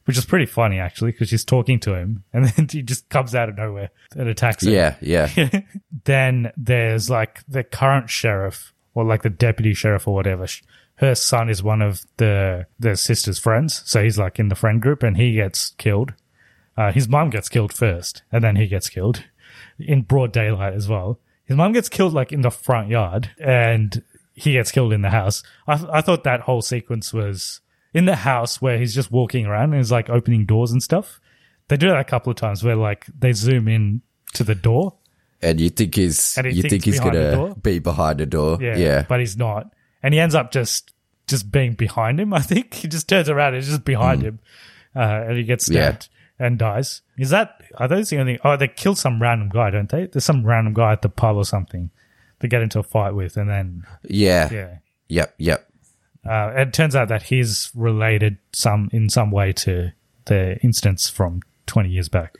which 0.05 0.17
is 0.17 0.25
pretty 0.25 0.45
funny 0.45 0.79
actually 0.79 1.11
because 1.11 1.29
she's 1.29 1.45
talking 1.45 1.79
to 1.81 1.93
him, 1.93 2.23
and 2.33 2.45
then 2.49 2.67
he 2.69 2.81
just 2.81 3.09
comes 3.09 3.35
out 3.35 3.49
of 3.49 3.57
nowhere 3.57 3.89
and 4.15 4.27
attacks 4.27 4.65
her. 4.65 4.71
Yeah, 4.71 4.95
yeah. 5.01 5.61
then 6.05 6.51
there's 6.57 7.09
like 7.09 7.43
the 7.47 7.63
current 7.63 8.09
sheriff 8.09 8.73
or 8.93 9.03
like 9.03 9.21
the 9.23 9.29
deputy 9.29 9.73
sheriff 9.73 10.07
or 10.07 10.13
whatever. 10.13 10.47
Her 10.95 11.15
son 11.15 11.49
is 11.49 11.63
one 11.63 11.81
of 11.81 12.05
the 12.17 12.65
the 12.79 12.97
sister's 12.97 13.39
friends, 13.39 13.81
so 13.85 14.03
he's 14.03 14.17
like 14.17 14.39
in 14.39 14.49
the 14.49 14.55
friend 14.55 14.81
group, 14.81 15.03
and 15.03 15.15
he 15.15 15.33
gets 15.33 15.71
killed. 15.77 16.13
Uh, 16.75 16.91
his 16.91 17.07
mom 17.07 17.29
gets 17.29 17.49
killed 17.49 17.73
first, 17.73 18.23
and 18.31 18.43
then 18.43 18.55
he 18.55 18.67
gets 18.67 18.89
killed 18.89 19.25
in 19.79 20.01
broad 20.01 20.31
daylight 20.31 20.73
as 20.73 20.87
well. 20.87 21.19
His 21.45 21.57
mom 21.57 21.71
gets 21.71 21.89
killed 21.89 22.13
like 22.13 22.31
in 22.31 22.41
the 22.41 22.51
front 22.51 22.89
yard, 22.89 23.31
and 23.39 24.03
he 24.33 24.53
gets 24.53 24.71
killed 24.71 24.93
in 24.93 25.01
the 25.01 25.09
house. 25.09 25.43
I, 25.67 25.75
th- 25.77 25.89
I 25.91 26.01
thought 26.01 26.23
that 26.23 26.41
whole 26.41 26.61
sequence 26.61 27.13
was 27.13 27.61
in 27.93 28.05
the 28.05 28.15
house 28.17 28.61
where 28.61 28.77
he's 28.77 28.93
just 28.95 29.11
walking 29.11 29.45
around 29.45 29.65
and 29.71 29.75
he's 29.75 29.91
like 29.91 30.09
opening 30.09 30.45
doors 30.45 30.71
and 30.71 30.81
stuff. 30.83 31.19
They 31.67 31.77
do 31.77 31.87
that 31.89 31.99
a 31.99 32.03
couple 32.03 32.31
of 32.31 32.37
times 32.37 32.63
where 32.63 32.75
like 32.75 33.05
they 33.07 33.31
zoom 33.33 33.67
in 33.67 34.01
to 34.33 34.43
the 34.43 34.55
door. 34.55 34.95
And 35.41 35.59
you 35.61 35.69
think 35.69 35.95
he's 35.95 36.35
he 36.35 36.49
you 36.49 36.63
think 36.63 36.83
he's 36.83 36.99
gonna 36.99 37.55
be 37.55 37.79
behind 37.79 38.19
the 38.19 38.25
door. 38.25 38.57
Yeah, 38.61 38.75
Yeah. 38.77 39.05
but 39.07 39.19
he's 39.21 39.37
not, 39.37 39.71
and 40.03 40.13
he 40.13 40.19
ends 40.19 40.35
up 40.35 40.51
just 40.51 40.93
just 41.27 41.49
being 41.51 41.73
behind 41.75 42.19
him. 42.19 42.33
I 42.39 42.41
think 42.41 42.73
he 42.73 42.87
just 42.87 43.07
turns 43.07 43.29
around 43.29 43.49
and 43.53 43.57
it's 43.57 43.67
just 43.67 43.85
behind 43.85 44.21
him, 44.21 44.39
uh, 44.95 44.99
and 45.27 45.37
he 45.37 45.43
gets 45.43 45.67
Hmm. 45.67 45.73
Yeah. 45.75 45.79
stabbed 45.91 46.09
and 46.39 46.57
dies. 46.59 47.01
Is 47.17 47.29
that 47.29 47.61
are 47.75 47.87
those 47.87 48.09
the 48.09 48.17
only? 48.19 48.37
Oh, 48.43 48.57
they 48.57 48.67
kill 48.67 48.95
some 48.95 49.21
random 49.21 49.47
guy, 49.49 49.69
don't 49.69 49.89
they? 49.89 50.07
There's 50.07 50.25
some 50.25 50.45
random 50.45 50.73
guy 50.73 50.91
at 50.91 51.01
the 51.03 51.09
pub 51.09 51.37
or 51.37 51.45
something. 51.45 51.89
They 52.39 52.47
get 52.49 52.61
into 52.61 52.79
a 52.79 52.83
fight 52.83 53.13
with, 53.15 53.37
and 53.37 53.49
then 53.49 53.83
yeah. 54.09 54.49
yeah, 54.51 54.77
Yep, 55.07 55.35
yep. 55.37 55.68
Uh, 56.27 56.51
it 56.55 56.73
turns 56.73 56.95
out 56.95 57.07
that 57.09 57.23
he's 57.23 57.71
related 57.75 58.37
some 58.53 58.89
in 58.91 59.09
some 59.09 59.31
way 59.31 59.53
to 59.53 59.91
the 60.25 60.57
instance 60.61 61.09
from 61.09 61.41
20 61.67 61.89
years 61.89 62.09
back. 62.09 62.35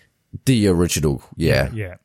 The 0.45 0.67
original. 0.67 1.23
Yeah. 1.35 1.69
Yeah. 1.73 1.95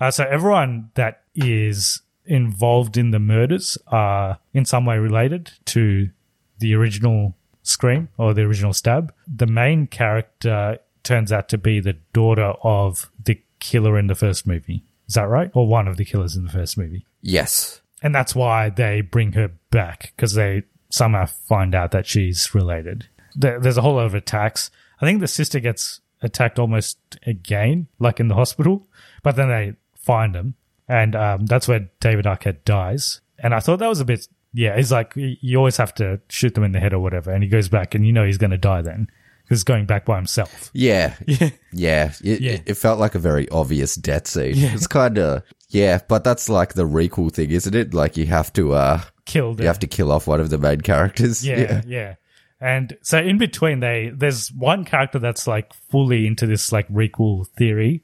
Uh, 0.00 0.10
so 0.10 0.24
everyone 0.24 0.90
that 0.94 1.22
is 1.34 2.02
involved 2.26 2.96
in 2.96 3.10
the 3.10 3.18
murders 3.18 3.78
are 3.86 4.38
in 4.52 4.64
some 4.64 4.86
way 4.86 4.98
related 4.98 5.52
to 5.66 6.10
the 6.58 6.74
original 6.74 7.34
Scream 7.62 8.08
or 8.18 8.34
the 8.34 8.42
original 8.42 8.74
stab. 8.74 9.12
The 9.26 9.46
main 9.46 9.86
character 9.86 10.78
turns 11.02 11.32
out 11.32 11.48
to 11.48 11.58
be 11.58 11.80
the 11.80 11.94
daughter 12.12 12.52
of 12.62 13.10
the 13.22 13.40
killer 13.58 13.98
in 13.98 14.06
the 14.06 14.14
first 14.14 14.46
movie. 14.46 14.84
Is 15.08 15.14
that 15.14 15.28
right? 15.28 15.50
Or 15.54 15.66
one 15.66 15.88
of 15.88 15.96
the 15.96 16.04
killers 16.04 16.36
in 16.36 16.44
the 16.44 16.52
first 16.52 16.76
movie. 16.76 17.06
Yes. 17.22 17.80
And 18.02 18.14
that's 18.14 18.34
why 18.34 18.68
they 18.68 19.00
bring 19.00 19.32
her 19.32 19.50
back 19.70 20.12
because 20.14 20.34
they 20.34 20.64
somehow 20.94 21.26
find 21.26 21.74
out 21.74 21.90
that 21.90 22.06
she's 22.06 22.54
related. 22.54 23.08
There, 23.34 23.58
there's 23.58 23.76
a 23.76 23.82
whole 23.82 23.94
lot 23.94 24.06
of 24.06 24.14
attacks. 24.14 24.70
I 25.00 25.06
think 25.06 25.20
the 25.20 25.26
sister 25.26 25.58
gets 25.58 26.00
attacked 26.22 26.58
almost 26.58 26.98
again, 27.26 27.88
like 27.98 28.20
in 28.20 28.28
the 28.28 28.36
hospital, 28.36 28.86
but 29.22 29.34
then 29.34 29.48
they 29.48 29.74
find 29.96 30.36
him, 30.36 30.54
and 30.88 31.16
um, 31.16 31.46
that's 31.46 31.66
where 31.66 31.90
David 31.98 32.26
Arquette 32.26 32.64
dies. 32.64 33.20
And 33.40 33.54
I 33.54 33.60
thought 33.60 33.80
that 33.80 33.88
was 33.88 34.00
a 34.00 34.04
bit, 34.04 34.28
yeah. 34.52 34.76
He's 34.76 34.92
like, 34.92 35.12
you 35.16 35.58
always 35.58 35.76
have 35.78 35.92
to 35.94 36.20
shoot 36.28 36.54
them 36.54 36.62
in 36.62 36.72
the 36.72 36.80
head 36.80 36.94
or 36.94 37.00
whatever, 37.00 37.32
and 37.32 37.42
he 37.42 37.48
goes 37.48 37.68
back, 37.68 37.94
and 37.96 38.06
you 38.06 38.12
know 38.12 38.24
he's 38.24 38.38
going 38.38 38.52
to 38.52 38.58
die 38.58 38.82
then 38.82 39.08
because 39.42 39.58
he's 39.58 39.64
going 39.64 39.86
back 39.86 40.04
by 40.04 40.16
himself. 40.16 40.70
Yeah. 40.72 41.16
Yeah. 41.26 41.50
Yeah. 41.72 42.12
It, 42.22 42.40
Yeah. 42.40 42.58
It, 42.64 42.76
felt 42.76 43.00
like 43.00 43.16
a 43.16 43.18
very 43.18 43.48
obvious 43.50 43.96
death 43.96 44.28
scene. 44.28 44.54
It's 44.56 44.86
kind 44.86 45.18
of, 45.18 45.42
yeah, 45.70 45.98
but 46.08 46.22
that's 46.22 46.48
like 46.48 46.74
the 46.74 46.86
requel 46.86 47.32
thing, 47.32 47.50
isn't 47.50 47.74
it? 47.74 47.92
Like 47.92 48.16
you 48.16 48.26
have 48.26 48.52
to, 48.54 48.74
uh, 48.74 49.02
Killed. 49.24 49.60
you 49.60 49.66
have 49.66 49.78
to 49.78 49.86
kill 49.86 50.12
off 50.12 50.26
one 50.26 50.40
of 50.40 50.50
the 50.50 50.58
main 50.58 50.80
characters. 50.80 51.46
Yeah, 51.46 51.82
yeah. 51.86 52.14
And 52.60 52.96
so 53.02 53.18
in 53.18 53.38
between, 53.38 53.80
they 53.80 54.10
there's 54.14 54.52
one 54.52 54.84
character 54.84 55.18
that's 55.18 55.46
like 55.46 55.72
fully 55.90 56.26
into 56.26 56.46
this 56.46 56.72
like 56.72 56.88
requel 56.88 57.46
theory, 57.48 58.02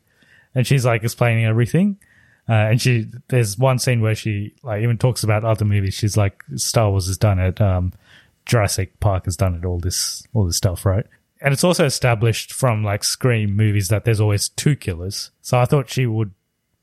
and 0.55 0.67
she's 0.67 0.85
like 0.85 1.03
explaining 1.03 1.45
everything. 1.45 1.99
Uh, 2.49 2.53
and 2.53 2.81
she 2.81 3.07
there's 3.29 3.57
one 3.59 3.79
scene 3.79 4.01
where 4.01 4.15
she 4.15 4.55
like 4.63 4.83
even 4.83 4.99
talks 4.99 5.23
about 5.23 5.45
other 5.45 5.65
movies. 5.65 5.95
She's 5.95 6.17
like 6.17 6.43
Star 6.57 6.91
Wars 6.91 7.07
has 7.07 7.17
done 7.17 7.39
it, 7.39 7.61
um, 7.61 7.93
Jurassic 8.45 8.99
Park 8.99 9.27
has 9.27 9.37
done 9.37 9.55
it, 9.55 9.65
all 9.65 9.79
this 9.79 10.27
all 10.35 10.47
this 10.47 10.57
stuff, 10.57 10.85
right? 10.85 11.07
And 11.41 11.55
it's 11.55 11.65
also 11.65 11.87
established 11.87 12.53
from 12.53 12.83
like 12.85 13.05
Scream 13.05 13.57
movies 13.57 13.89
that 13.89 14.05
there's 14.05 14.21
always 14.21 14.49
two 14.49 14.77
killers. 14.77 15.31
So 15.41 15.59
I 15.59 15.65
thought 15.65 15.89
she 15.89 16.07
would 16.07 16.33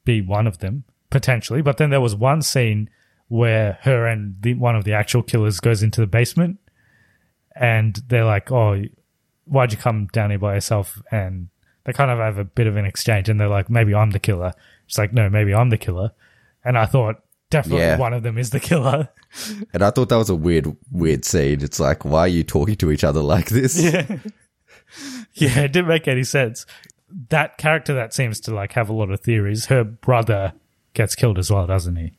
be 0.05 0.21
one 0.21 0.47
of 0.47 0.59
them 0.59 0.83
potentially. 1.09 1.61
But 1.61 1.77
then 1.77 1.89
there 1.89 2.01
was 2.01 2.15
one 2.15 2.41
scene 2.41 2.89
where 3.27 3.77
her 3.81 4.05
and 4.05 4.35
the, 4.41 4.53
one 4.55 4.75
of 4.75 4.83
the 4.83 4.93
actual 4.93 5.23
killers 5.23 5.59
goes 5.59 5.83
into 5.83 6.01
the 6.01 6.07
basement, 6.07 6.59
and 7.55 7.95
they're 8.07 8.25
like, 8.25 8.51
"Oh, 8.51 8.83
why'd 9.45 9.71
you 9.71 9.77
come 9.77 10.07
down 10.13 10.29
here 10.29 10.39
by 10.39 10.55
yourself?" 10.55 11.01
And 11.11 11.49
they 11.85 11.93
kind 11.93 12.11
of 12.11 12.19
have 12.19 12.37
a 12.37 12.43
bit 12.45 12.67
of 12.67 12.75
an 12.77 12.85
exchange, 12.85 13.29
and 13.29 13.39
they're 13.39 13.47
like, 13.47 13.69
"Maybe 13.69 13.93
I'm 13.95 14.11
the 14.11 14.19
killer." 14.19 14.53
She's 14.85 14.97
like, 14.97 15.13
"No, 15.13 15.29
maybe 15.29 15.53
I'm 15.53 15.69
the 15.69 15.77
killer." 15.77 16.11
And 16.63 16.77
I 16.77 16.85
thought 16.85 17.23
definitely 17.49 17.81
Yeah. 17.85 17.97
one 17.97 18.13
of 18.13 18.23
them 18.23 18.37
is 18.37 18.49
the 18.49 18.59
killer. 18.59 19.09
And 19.73 19.83
I 19.83 19.91
thought 19.91 20.07
that 20.09 20.15
was 20.15 20.29
a 20.29 20.35
weird, 20.35 20.73
weird 20.89 21.25
scene. 21.25 21.61
It's 21.61 21.81
like, 21.81 22.05
why 22.05 22.21
are 22.21 22.27
you 22.29 22.43
talking 22.45 22.77
to 22.77 22.91
each 22.91 23.03
other 23.03 23.19
like 23.19 23.49
this? 23.49 23.77
yeah, 25.33 25.61
it 25.61 25.71
didn't 25.73 25.87
make 25.89 26.07
any 26.07 26.23
sense. 26.23 26.65
That 27.29 27.57
character 27.57 27.93
that 27.93 28.13
seems 28.13 28.39
to 28.41 28.55
like 28.55 28.71
have 28.73 28.89
a 28.89 28.93
lot 28.93 29.11
of 29.11 29.19
theories. 29.19 29.65
Her 29.65 29.83
brother 29.83 30.53
gets 30.93 31.13
killed 31.13 31.37
as 31.37 31.51
well, 31.51 31.67
doesn't 31.67 31.97
he? 31.97 32.16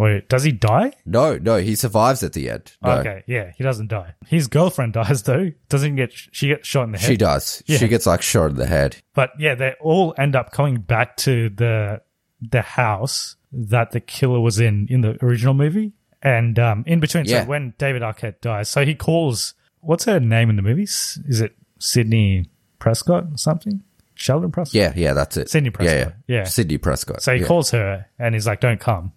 Wait, 0.00 0.30
does 0.30 0.44
he 0.44 0.50
die? 0.52 0.92
No, 1.04 1.36
no, 1.36 1.58
he 1.58 1.74
survives 1.76 2.22
at 2.22 2.32
the 2.32 2.48
end. 2.48 2.72
No, 2.82 2.92
Okay, 2.92 3.22
yeah, 3.26 3.52
he 3.54 3.62
doesn't 3.62 3.88
die. 3.88 4.14
His 4.26 4.46
girlfriend 4.48 4.92
dies 5.00 5.22
though. 5.24 5.52
Doesn't 5.68 5.96
get 5.96 6.10
she 6.14 6.48
gets 6.48 6.66
shot 6.66 6.84
in 6.84 6.92
the 6.92 6.98
head. 6.98 7.06
She 7.06 7.16
does. 7.18 7.62
Yeah. 7.66 7.76
She 7.76 7.86
gets 7.88 8.06
like 8.06 8.22
shot 8.22 8.50
in 8.50 8.56
the 8.56 8.66
head. 8.66 8.96
But 9.14 9.30
yeah, 9.38 9.54
they 9.54 9.74
all 9.78 10.14
end 10.16 10.34
up 10.34 10.52
coming 10.52 10.76
back 10.80 11.18
to 11.18 11.50
the 11.50 12.00
the 12.40 12.62
house 12.62 13.36
that 13.52 13.90
the 13.90 14.00
killer 14.00 14.40
was 14.40 14.58
in 14.58 14.86
in 14.88 15.02
the 15.02 15.22
original 15.22 15.52
movie. 15.52 15.92
And 16.22 16.58
um, 16.58 16.84
in 16.86 17.00
between, 17.00 17.26
Yeah. 17.26 17.42
so 17.44 17.48
when 17.50 17.74
David 17.76 18.00
Arquette 18.00 18.40
dies, 18.40 18.70
so 18.70 18.84
he 18.86 18.94
calls 18.94 19.52
what's 19.80 20.04
her 20.06 20.18
name 20.18 20.48
in 20.48 20.56
the 20.56 20.62
movies? 20.62 21.18
Is 21.26 21.42
it 21.42 21.54
Sidney 21.78 22.46
Prescott 22.78 23.24
or 23.32 23.36
something? 23.36 23.82
Sheldon 24.14 24.50
Prescott. 24.50 24.74
Yeah, 24.74 24.92
yeah, 24.96 25.12
that's 25.14 25.36
it. 25.36 25.48
Sidney 25.50 25.68
Yeah, 25.68 25.72
Prescott. 25.76 26.14
yeah. 26.26 26.36
Yeah. 26.38 26.44
Sidney 26.44 26.78
Prescott. 26.78 27.22
So 27.22 27.34
he 27.34 27.40
yeah. 27.42 27.46
calls 27.46 27.70
her 27.72 28.06
and 28.18 28.34
he's 28.34 28.46
like, 28.46 28.60
"Don't 28.60 28.80
come, 28.80 29.12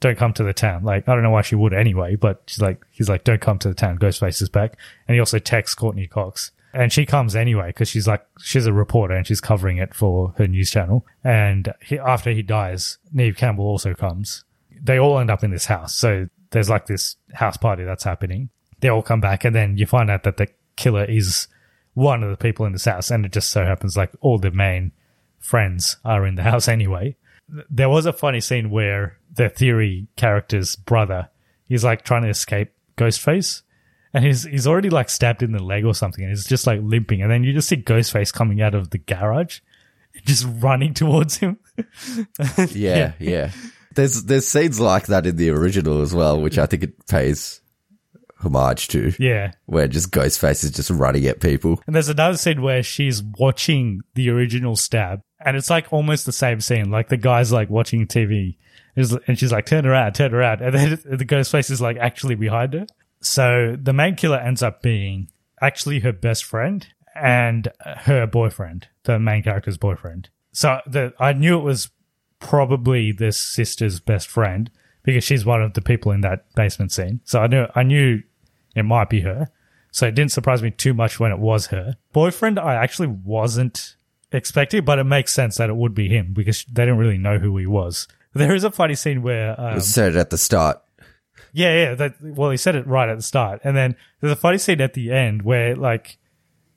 don't 0.00 0.18
come 0.18 0.32
to 0.34 0.42
the 0.42 0.52
town." 0.52 0.84
Like 0.84 1.08
I 1.08 1.14
don't 1.14 1.22
know 1.22 1.30
why 1.30 1.42
she 1.42 1.54
would 1.54 1.72
anyway, 1.72 2.16
but 2.16 2.42
she's 2.46 2.60
like, 2.60 2.84
he's 2.90 3.08
like, 3.08 3.24
"Don't 3.24 3.40
come 3.40 3.58
to 3.60 3.68
the 3.68 3.74
town." 3.74 3.98
Ghostface 3.98 4.42
is 4.42 4.48
back, 4.48 4.76
and 5.06 5.14
he 5.14 5.20
also 5.20 5.38
texts 5.38 5.74
Courteney 5.74 6.06
Cox, 6.06 6.52
and 6.72 6.92
she 6.92 7.04
comes 7.04 7.34
anyway 7.34 7.68
because 7.68 7.88
she's 7.88 8.06
like, 8.06 8.24
she's 8.38 8.66
a 8.66 8.72
reporter 8.72 9.14
and 9.14 9.26
she's 9.26 9.40
covering 9.40 9.78
it 9.78 9.94
for 9.94 10.34
her 10.38 10.46
news 10.46 10.70
channel. 10.70 11.04
And 11.24 11.72
he, 11.82 11.98
after 11.98 12.30
he 12.30 12.42
dies, 12.42 12.98
Neve 13.12 13.36
Campbell 13.36 13.64
also 13.64 13.94
comes. 13.94 14.44
They 14.82 14.98
all 14.98 15.18
end 15.18 15.30
up 15.30 15.42
in 15.42 15.50
this 15.50 15.66
house, 15.66 15.94
so 15.94 16.28
there's 16.50 16.70
like 16.70 16.86
this 16.86 17.16
house 17.34 17.56
party 17.56 17.84
that's 17.84 18.04
happening. 18.04 18.50
They 18.80 18.88
all 18.88 19.02
come 19.02 19.20
back, 19.20 19.44
and 19.44 19.54
then 19.54 19.76
you 19.76 19.86
find 19.86 20.10
out 20.10 20.22
that 20.22 20.36
the 20.38 20.48
killer 20.76 21.04
is 21.04 21.48
one 21.92 22.22
of 22.22 22.30
the 22.30 22.36
people 22.36 22.64
in 22.64 22.72
this 22.72 22.86
house, 22.86 23.10
and 23.10 23.26
it 23.26 23.32
just 23.32 23.50
so 23.50 23.64
happens 23.64 23.96
like 23.96 24.10
all 24.20 24.38
the 24.38 24.50
main 24.50 24.92
friends 25.38 25.96
are 26.04 26.26
in 26.26 26.36
the 26.36 26.42
house 26.50 26.66
anyway. 26.66 27.16
There 27.68 27.90
was 27.90 28.06
a 28.06 28.12
funny 28.12 28.40
scene 28.40 28.70
where 28.70 29.18
the 29.32 29.48
theory 29.48 30.06
character's 30.16 30.76
brother 30.76 31.28
he's 31.68 31.84
like 31.84 32.02
trying 32.04 32.22
to 32.22 32.28
escape 32.28 32.72
Ghostface, 32.96 33.62
and 34.12 34.24
he's 34.24 34.42
he's 34.42 34.66
already 34.66 34.90
like 34.90 35.08
stabbed 35.08 35.42
in 35.42 35.52
the 35.52 35.62
leg 35.62 35.84
or 35.84 35.94
something, 35.94 36.24
and 36.24 36.30
he's 36.32 36.44
just 36.46 36.66
like 36.66 36.80
limping, 36.82 37.22
and 37.22 37.30
then 37.30 37.44
you 37.44 37.52
just 37.52 37.68
see 37.68 37.76
Ghostface 37.76 38.32
coming 38.32 38.60
out 38.60 38.74
of 38.74 38.90
the 38.90 38.98
garage, 38.98 39.60
just 40.24 40.46
running 40.58 40.92
towards 40.94 41.36
him. 41.36 41.58
Yeah, 42.70 43.12
yeah. 43.18 43.50
There's 43.94 44.24
there's 44.24 44.46
scenes 44.46 44.78
like 44.80 45.06
that 45.06 45.26
in 45.26 45.36
the 45.36 45.50
original 45.50 46.02
as 46.02 46.14
well, 46.14 46.40
which 46.40 46.58
I 46.58 46.66
think 46.66 46.82
it 46.82 47.06
pays 47.06 47.60
homage 48.42 48.88
to. 48.88 49.12
yeah. 49.18 49.52
Where 49.66 49.88
just 49.88 50.10
Ghostface 50.10 50.64
is 50.64 50.70
just 50.70 50.90
running 50.90 51.26
at 51.26 51.40
people. 51.40 51.80
And 51.86 51.94
there's 51.94 52.08
another 52.08 52.36
scene 52.36 52.62
where 52.62 52.82
she's 52.82 53.22
watching 53.22 54.00
the 54.14 54.30
original 54.30 54.76
stab, 54.76 55.22
and 55.44 55.56
it's 55.56 55.70
like 55.70 55.92
almost 55.92 56.26
the 56.26 56.32
same 56.32 56.60
scene. 56.60 56.90
Like 56.90 57.08
the 57.08 57.16
guy's 57.16 57.52
like 57.52 57.68
watching 57.70 58.06
TV, 58.06 58.56
He's- 58.56 58.56
and 58.96 59.38
she's 59.38 59.52
like, 59.52 59.66
"Turn 59.66 59.86
around, 59.86 60.14
turn 60.14 60.34
around," 60.34 60.60
and 60.60 60.74
then 60.74 60.98
the 61.18 61.24
ghost 61.24 61.50
face 61.50 61.70
is 61.70 61.80
like 61.80 61.96
actually 61.96 62.34
behind 62.34 62.74
her. 62.74 62.86
So 63.20 63.76
the 63.80 63.92
main 63.92 64.16
killer 64.16 64.38
ends 64.38 64.62
up 64.62 64.82
being 64.82 65.28
actually 65.60 66.00
her 66.00 66.12
best 66.12 66.44
friend 66.44 66.86
and 67.14 67.68
her 67.84 68.26
boyfriend, 68.26 68.88
the 69.04 69.18
main 69.18 69.42
character's 69.42 69.76
boyfriend. 69.76 70.30
So 70.52 70.80
the 70.86 71.12
I 71.18 71.32
knew 71.32 71.58
it 71.58 71.62
was 71.62 71.90
probably 72.38 73.12
the 73.12 73.32
sister's 73.32 74.00
best 74.00 74.28
friend 74.28 74.70
because 75.02 75.24
she's 75.24 75.44
one 75.44 75.62
of 75.62 75.74
the 75.74 75.82
people 75.82 76.12
in 76.12 76.22
that 76.22 76.52
basement 76.54 76.92
scene. 76.92 77.20
So 77.24 77.40
I 77.40 77.46
knew 77.46 77.66
I 77.74 77.82
knew 77.82 78.22
it 78.74 78.84
might 78.84 79.10
be 79.10 79.20
her. 79.20 79.50
So 79.92 80.06
it 80.06 80.14
didn't 80.14 80.32
surprise 80.32 80.62
me 80.62 80.70
too 80.70 80.94
much 80.94 81.18
when 81.18 81.32
it 81.32 81.38
was 81.38 81.66
her. 81.66 81.96
Boyfriend, 82.12 82.58
I 82.58 82.74
actually 82.74 83.08
wasn't 83.08 83.96
expecting, 84.32 84.84
but 84.84 84.98
it 84.98 85.04
makes 85.04 85.32
sense 85.32 85.56
that 85.56 85.68
it 85.68 85.76
would 85.76 85.94
be 85.94 86.08
him 86.08 86.32
because 86.32 86.64
they 86.64 86.84
didn't 86.84 86.98
really 86.98 87.18
know 87.18 87.38
who 87.38 87.56
he 87.56 87.66
was. 87.66 88.06
There 88.34 88.54
is 88.54 88.64
a 88.64 88.70
funny 88.70 88.94
scene 88.94 89.22
where, 89.22 89.60
um, 89.60 89.78
It 89.78 89.82
said 89.82 90.16
at 90.16 90.30
the 90.30 90.38
start. 90.38 90.80
yeah, 91.52 91.74
yeah, 91.82 91.94
that, 91.94 92.14
well, 92.22 92.50
he 92.50 92.56
said 92.56 92.76
it 92.76 92.86
right 92.86 93.08
at 93.08 93.16
the 93.16 93.22
start, 93.22 93.60
and 93.64 93.76
then 93.76 93.96
there's 94.20 94.32
a 94.32 94.36
funny 94.36 94.58
scene 94.58 94.80
at 94.80 94.94
the 94.94 95.10
end 95.12 95.42
where 95.42 95.74
like 95.74 96.16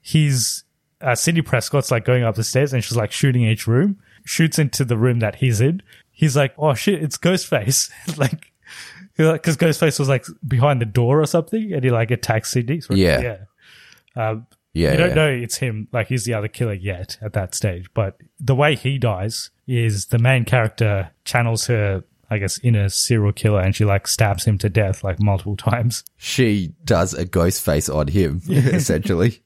he's 0.02 0.64
uh, 1.02 1.16
Cindy 1.16 1.42
Prescott's 1.42 1.92
like 1.92 2.06
going 2.06 2.24
up 2.24 2.36
the 2.36 2.44
stairs 2.44 2.74
and 2.74 2.84
she's 2.84 2.96
like 2.98 3.12
shooting 3.12 3.44
each 3.44 3.68
room, 3.68 4.00
shoots 4.26 4.58
into 4.58 4.84
the 4.86 4.98
room 4.98 5.20
that 5.20 5.36
he's 5.36 5.62
in. 5.62 5.82
He's 6.12 6.36
like, 6.36 6.54
oh 6.58 6.74
shit, 6.74 7.04
it's 7.04 7.18
Ghostface, 7.18 7.90
like. 8.18 8.50
Because 9.16 9.58
Ghostface 9.58 10.00
was 10.00 10.10
like 10.10 10.26
behind 10.48 10.82
the 10.82 10.86
door 10.88 11.22
or 11.22 11.28
something, 11.28 11.72
and 11.72 11.84
he 11.84 11.92
like 11.92 12.10
attacks 12.10 12.50
Cindy. 12.52 12.82
So, 12.82 12.96
Yeah. 12.96 13.38
yeah. 14.16 14.30
Um, 14.30 14.48
Yeah, 14.74 14.94
you 14.94 14.98
don't 14.98 15.10
yeah. 15.10 15.16
know 15.16 15.30
it's 15.30 15.58
him, 15.58 15.88
like 15.92 16.08
he's 16.08 16.26
the 16.26 16.34
other 16.34 16.48
killer 16.48 16.74
yet 16.74 17.18
at 17.22 17.34
that 17.34 17.54
stage. 17.54 17.90
But 17.94 18.18
the 18.40 18.56
way 18.56 18.76
he 18.76 18.98
dies 18.98 19.52
is 19.68 20.08
the 20.08 20.18
main 20.18 20.46
character 20.46 21.12
channels 21.26 21.68
her, 21.68 22.04
I 22.30 22.40
guess, 22.40 22.60
inner 22.64 22.90
serial 22.90 23.34
killer 23.34 23.62
and 23.62 23.76
she 23.76 23.86
like 23.86 24.08
stabs 24.08 24.46
him 24.46 24.58
to 24.60 24.70
death 24.70 25.04
like 25.04 25.22
multiple 25.22 25.56
times. 25.56 26.04
She 26.18 26.74
does 26.84 27.14
a 27.14 27.26
ghost 27.26 27.64
face 27.64 27.88
on 27.88 28.08
him, 28.08 28.42
essentially. 28.50 29.44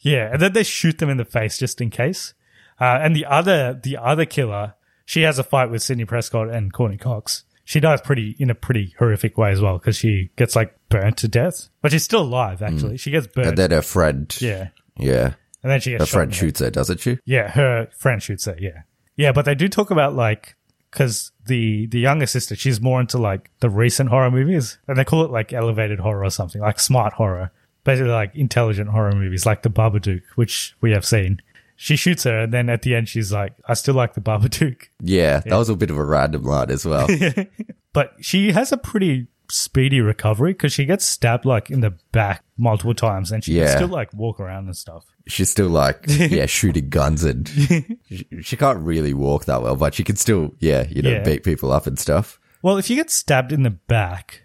Yeah. 0.00 0.30
And 0.32 0.40
then 0.40 0.52
they 0.52 0.62
shoot 0.62 0.98
them 0.98 1.10
in 1.10 1.16
the 1.16 1.24
face 1.24 1.58
just 1.58 1.80
in 1.80 1.90
case. 1.90 2.34
Uh, 2.80 3.00
and 3.02 3.16
the 3.16 3.26
other, 3.26 3.74
the 3.82 3.96
other 3.96 4.24
killer, 4.24 4.74
she 5.04 5.22
has 5.22 5.40
a 5.40 5.44
fight 5.44 5.70
with 5.70 5.82
Sidney 5.82 6.04
Prescott 6.04 6.50
and 6.50 6.72
Courteney 6.72 6.98
Cox. 6.98 7.42
She 7.68 7.80
dies 7.80 8.00
pretty, 8.00 8.34
in 8.38 8.48
a 8.48 8.54
pretty 8.54 8.94
horrific 8.98 9.36
way 9.36 9.50
as 9.50 9.60
well 9.60 9.76
because 9.76 9.94
she 9.94 10.30
gets 10.36 10.56
like 10.56 10.74
burnt 10.88 11.18
to 11.18 11.28
death. 11.28 11.68
But 11.82 11.92
she's 11.92 12.02
still 12.02 12.22
alive, 12.22 12.62
actually. 12.62 12.96
She 12.96 13.10
gets 13.10 13.26
burnt. 13.26 13.44
Mm. 13.44 13.48
And 13.50 13.58
then 13.58 13.70
her 13.72 13.82
friend. 13.82 14.34
yeah. 14.40 14.68
Yeah. 14.96 15.34
And 15.62 15.70
then 15.70 15.78
she 15.80 15.90
gets 15.90 16.04
Her 16.04 16.06
friend 16.06 16.28
in 16.28 16.30
the 16.30 16.34
head. 16.36 16.40
shoots 16.46 16.60
her, 16.60 16.70
doesn't 16.70 17.00
she? 17.00 17.18
Yeah, 17.26 17.50
her 17.50 17.88
friend 17.94 18.22
shoots 18.22 18.46
her. 18.46 18.56
Yeah, 18.58 18.82
yeah, 19.16 19.32
but 19.32 19.44
they 19.44 19.54
do 19.54 19.68
talk 19.68 19.90
about 19.90 20.14
like 20.14 20.56
because 20.90 21.30
the 21.44 21.84
the 21.88 21.98
younger 22.00 22.24
sister, 22.26 22.56
she's 22.56 22.80
more 22.80 23.00
into 23.02 23.18
like 23.18 23.50
the 23.60 23.68
recent 23.68 24.08
horror 24.08 24.30
movies, 24.30 24.78
and 24.88 24.96
they 24.96 25.04
call 25.04 25.22
it 25.26 25.30
like 25.30 25.52
elevated 25.52 25.98
horror 26.00 26.24
or 26.24 26.30
something, 26.30 26.62
like 26.62 26.80
smart 26.80 27.12
horror, 27.12 27.50
basically 27.84 28.12
like 28.12 28.34
intelligent 28.34 28.88
horror 28.88 29.12
movies, 29.12 29.44
like 29.44 29.60
the 29.62 29.68
Babadook, 29.68 30.22
which 30.36 30.74
we 30.80 30.92
have 30.92 31.04
seen. 31.04 31.42
She 31.80 31.94
shoots 31.94 32.24
her, 32.24 32.40
and 32.40 32.52
then 32.52 32.68
at 32.68 32.82
the 32.82 32.96
end, 32.96 33.08
she's 33.08 33.32
like, 33.32 33.54
"I 33.68 33.74
still 33.74 33.94
like 33.94 34.14
the 34.14 34.20
Babadook," 34.20 34.88
Yeah, 35.00 35.38
that 35.46 35.56
was 35.56 35.68
a 35.68 35.76
bit 35.76 35.90
of 35.90 35.96
a 35.96 36.04
random 36.04 36.42
line 36.42 36.70
as 36.70 36.84
well. 36.84 37.06
but 37.92 38.14
she 38.20 38.50
has 38.50 38.72
a 38.72 38.76
pretty 38.76 39.28
speedy 39.48 40.00
recovery 40.00 40.52
because 40.54 40.72
she 40.72 40.84
gets 40.84 41.06
stabbed 41.06 41.44
like 41.44 41.70
in 41.70 41.80
the 41.80 41.92
back 42.10 42.42
multiple 42.56 42.94
times, 42.94 43.30
and 43.30 43.44
she 43.44 43.52
Yeah. 43.54 43.66
can 43.66 43.76
still 43.76 43.88
like 43.88 44.12
walk 44.12 44.40
around 44.40 44.64
and 44.66 44.76
stuff. 44.76 45.04
She's 45.28 45.50
still 45.50 45.68
like, 45.68 46.04
yeah, 46.08 46.46
shooting 46.46 46.88
guns 46.88 47.22
and 47.22 47.48
she, 47.48 48.26
she 48.42 48.56
can't 48.56 48.80
really 48.80 49.14
walk 49.14 49.44
that 49.44 49.62
well, 49.62 49.76
but 49.76 49.94
she 49.94 50.02
can 50.02 50.16
still, 50.16 50.54
yeah, 50.58 50.84
you 50.90 51.00
know, 51.00 51.10
Yeah. 51.10 51.22
beat 51.22 51.44
people 51.44 51.70
up 51.70 51.86
and 51.86 51.96
stuff. 51.96 52.40
Well, 52.60 52.76
if 52.76 52.90
you 52.90 52.96
get 52.96 53.08
stabbed 53.10 53.52
in 53.52 53.62
the 53.62 53.70
back, 53.70 54.42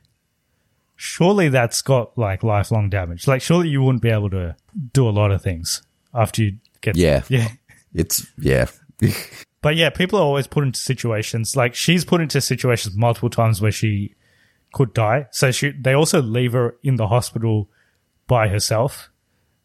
surely 0.95 1.49
that's 1.49 1.81
got 1.81 2.15
like 2.17 2.43
lifelong 2.43 2.89
damage. 2.91 3.27
Like, 3.27 3.41
surely 3.41 3.69
you 3.69 3.81
wouldn't 3.81 4.03
be 4.03 4.09
able 4.09 4.29
to 4.29 4.55
do 4.93 5.07
a 5.07 5.11
lot 5.11 5.31
of 5.31 5.41
things 5.41 5.81
after 6.13 6.43
you 6.43 6.57
get. 6.83 6.95
Yeah. 6.95 7.23
Yeah. 7.29 7.47
It's, 7.93 8.25
yeah. 8.37 8.67
But 9.63 9.77
yeah, 9.77 9.89
people 9.91 10.19
are 10.19 10.23
always 10.23 10.45
put 10.45 10.65
into 10.65 10.77
situations 10.77 11.55
like 11.55 11.73
she's 11.73 12.03
put 12.03 12.19
into 12.19 12.41
situations 12.41 12.97
multiple 12.97 13.29
times 13.29 13.61
where 13.61 13.71
she 13.71 14.13
could 14.73 14.93
die. 14.93 15.27
So 15.31 15.51
she, 15.51 15.71
they 15.71 15.93
also 15.93 16.21
leave 16.21 16.51
her 16.51 16.75
in 16.83 16.97
the 16.97 17.07
hospital 17.07 17.69
by 18.27 18.49
herself 18.49 19.09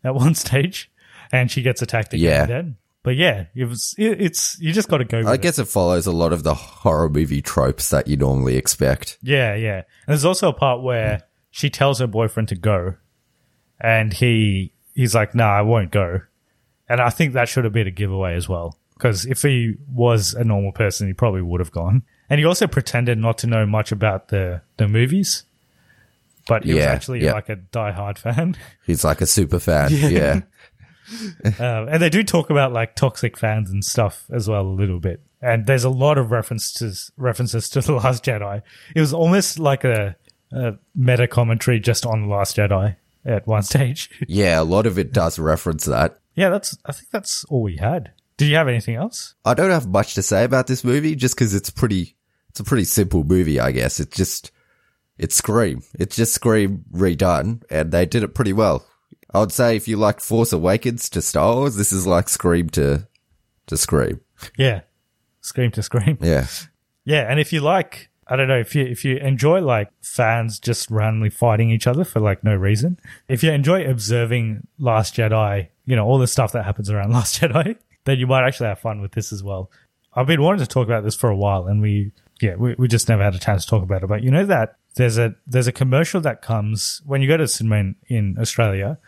at 0.04 0.14
one 0.14 0.36
stage, 0.36 0.90
and 1.32 1.50
she 1.50 1.62
gets 1.62 1.82
attacked 1.82 2.14
again. 2.14 2.22
Yeah. 2.22 2.46
Then, 2.46 2.76
but 3.02 3.16
yeah, 3.16 3.46
it 3.56 3.64
was. 3.64 3.94
It, 3.98 4.20
it's 4.20 4.56
you 4.60 4.72
just 4.72 4.88
got 4.88 4.98
to 4.98 5.04
go. 5.04 5.18
With 5.18 5.26
I 5.26 5.36
guess 5.36 5.58
it 5.58 5.66
follows 5.66 6.06
a 6.06 6.12
lot 6.12 6.32
of 6.32 6.44
the 6.44 6.54
horror 6.54 7.08
movie 7.08 7.42
tropes 7.42 7.90
that 7.90 8.06
you 8.06 8.16
normally 8.16 8.56
expect. 8.56 9.18
Yeah, 9.20 9.56
yeah. 9.56 9.78
And 9.78 9.84
there's 10.06 10.24
also 10.24 10.48
a 10.48 10.52
part 10.52 10.80
where 10.80 11.22
she 11.50 11.70
tells 11.70 11.98
her 11.98 12.06
boyfriend 12.06 12.48
to 12.50 12.54
go, 12.54 12.94
and 13.80 14.12
he 14.12 14.74
he's 14.94 15.14
like, 15.14 15.34
"No, 15.34 15.44
I 15.44 15.62
won't 15.62 15.90
go." 15.90 16.20
And 16.88 17.00
I 17.00 17.10
think 17.10 17.32
that 17.34 17.48
should 17.48 17.64
have 17.64 17.72
been 17.72 17.86
a 17.86 17.90
giveaway 17.92 18.34
as 18.34 18.48
well, 18.48 18.76
because 18.94 19.26
if 19.26 19.42
he 19.42 19.74
was 19.92 20.34
a 20.34 20.44
normal 20.44 20.72
person, 20.72 21.06
he 21.06 21.12
probably 21.12 21.42
would 21.42 21.60
have 21.60 21.70
gone. 21.72 22.02
And 22.30 22.38
he 22.38 22.44
also 22.46 22.66
pretended 22.66 23.18
not 23.18 23.38
to 23.38 23.46
know 23.46 23.66
much 23.66 23.92
about 23.92 24.28
the 24.28 24.62
the 24.76 24.88
movies, 24.88 25.44
but 26.46 26.64
he 26.64 26.74
was 26.74 26.82
Yeah, 26.84 26.90
actually 26.92 27.24
yeah. 27.24 27.32
like 27.32 27.48
a 27.48 27.56
diehard 27.56 28.18
fan. 28.18 28.56
He's 28.86 29.04
like 29.04 29.20
a 29.20 29.26
super 29.26 29.58
fan. 29.58 29.90
Yeah. 29.92 30.40
Um, 31.58 31.88
and 31.88 32.02
they 32.02 32.10
do 32.10 32.22
talk 32.22 32.50
about 32.50 32.74
like 32.74 32.94
toxic 32.94 33.38
fans 33.38 33.70
and 33.70 33.82
stuff 33.82 34.26
as 34.30 34.46
well 34.46 34.60
a 34.60 34.68
little 34.68 35.00
bit. 35.00 35.22
And 35.40 35.64
there's 35.66 35.84
a 35.84 35.88
lot 35.88 36.18
of 36.18 36.30
references 36.30 37.10
references 37.16 37.70
to 37.70 37.80
the 37.86 37.94
Last 37.94 38.24
Jedi. 38.24 38.60
It 38.94 39.00
was 39.00 39.14
almost 39.14 39.58
like 39.58 39.84
a, 39.84 40.16
a 40.52 40.74
meta 40.94 41.26
commentary 41.26 41.80
just 41.80 42.04
on 42.04 42.20
the 42.20 42.28
Last 42.28 42.58
Jedi 42.58 42.96
at 43.24 43.46
one 43.46 43.62
stage. 43.62 44.10
Yeah, 44.28 44.60
a 44.60 44.64
lot 44.64 44.84
of 44.84 44.98
it 44.98 45.12
does 45.14 45.38
reference 45.38 45.86
that. 45.86 46.18
Yeah, 46.38 46.50
that's. 46.50 46.78
I 46.86 46.92
think 46.92 47.10
that's 47.10 47.44
all 47.44 47.62
we 47.62 47.76
had. 47.76 48.12
Did 48.36 48.46
you 48.46 48.54
have 48.54 48.68
anything 48.68 48.94
else? 48.94 49.34
I 49.44 49.54
don't 49.54 49.72
have 49.72 49.88
much 49.88 50.14
to 50.14 50.22
say 50.22 50.44
about 50.44 50.68
this 50.68 50.84
movie 50.84 51.16
just 51.16 51.34
because 51.34 51.54
it's 51.54 51.70
pretty, 51.70 52.16
it's 52.50 52.60
a 52.60 52.64
pretty 52.64 52.84
simple 52.84 53.24
movie, 53.24 53.58
I 53.58 53.72
guess. 53.72 53.98
It's 53.98 54.16
just, 54.16 54.52
it's 55.18 55.34
Scream. 55.34 55.82
It's 55.98 56.14
just 56.14 56.34
Scream 56.34 56.84
redone 56.92 57.64
and 57.68 57.90
they 57.90 58.06
did 58.06 58.22
it 58.22 58.36
pretty 58.36 58.52
well. 58.52 58.86
I 59.34 59.40
would 59.40 59.50
say 59.50 59.74
if 59.74 59.88
you 59.88 59.96
like 59.96 60.20
Force 60.20 60.52
Awakens 60.52 61.10
to 61.10 61.20
Star 61.20 61.56
Wars, 61.56 61.74
this 61.74 61.90
is 61.90 62.06
like 62.06 62.28
Scream 62.28 62.68
to, 62.70 63.08
to 63.66 63.76
Scream. 63.76 64.20
Yeah, 64.56 64.82
scream 65.40 65.72
to 65.72 65.82
scream. 65.82 66.18
Yeah. 66.20 66.46
Yeah, 67.04 67.28
and 67.28 67.40
if 67.40 67.52
you 67.52 67.60
like, 67.60 68.10
I 68.28 68.36
don't 68.36 68.48
know 68.48 68.58
if 68.58 68.74
you 68.74 68.84
if 68.84 69.04
you 69.04 69.16
enjoy 69.16 69.62
like 69.62 69.90
fans 70.00 70.60
just 70.60 70.90
randomly 70.90 71.30
fighting 71.30 71.70
each 71.70 71.86
other 71.86 72.04
for 72.04 72.20
like 72.20 72.44
no 72.44 72.54
reason. 72.54 73.00
If 73.26 73.42
you 73.42 73.50
enjoy 73.50 73.84
observing 73.90 74.68
Last 74.78 75.16
Jedi, 75.16 75.70
you 75.88 75.96
know 75.96 76.04
all 76.04 76.18
the 76.18 76.26
stuff 76.26 76.52
that 76.52 76.64
happens 76.64 76.90
around 76.90 77.12
Last 77.18 77.40
Jedi, 77.40 77.76
then 78.04 78.18
you 78.18 78.26
might 78.26 78.46
actually 78.46 78.68
have 78.68 78.78
fun 78.78 79.00
with 79.00 79.12
this 79.12 79.32
as 79.32 79.42
well. 79.42 79.70
I've 80.14 80.26
been 80.26 80.42
wanting 80.42 80.60
to 80.60 80.66
talk 80.66 80.86
about 80.86 81.02
this 81.04 81.16
for 81.16 81.30
a 81.30 81.36
while, 81.36 81.66
and 81.66 81.80
we 81.80 82.12
yeah 82.40 82.54
we, 82.56 82.74
we 82.78 82.88
just 82.88 83.08
never 83.08 83.22
had 83.22 83.34
a 83.34 83.38
chance 83.38 83.64
to 83.64 83.70
talk 83.70 83.82
about 83.82 84.02
it. 84.02 84.06
But 84.06 84.22
you 84.22 84.30
know 84.30 84.44
that 84.46 84.76
there's 84.94 85.18
a 85.18 85.34
there's 85.46 85.66
a 85.66 85.72
commercial 85.72 86.20
that 86.20 86.42
comes 86.42 87.00
when 87.06 87.22
you 87.22 87.28
go 87.28 87.36
to 87.36 87.44
the 87.44 87.48
cinema 87.48 87.76
in, 87.76 87.96
in 88.08 88.36
Australia. 88.38 88.98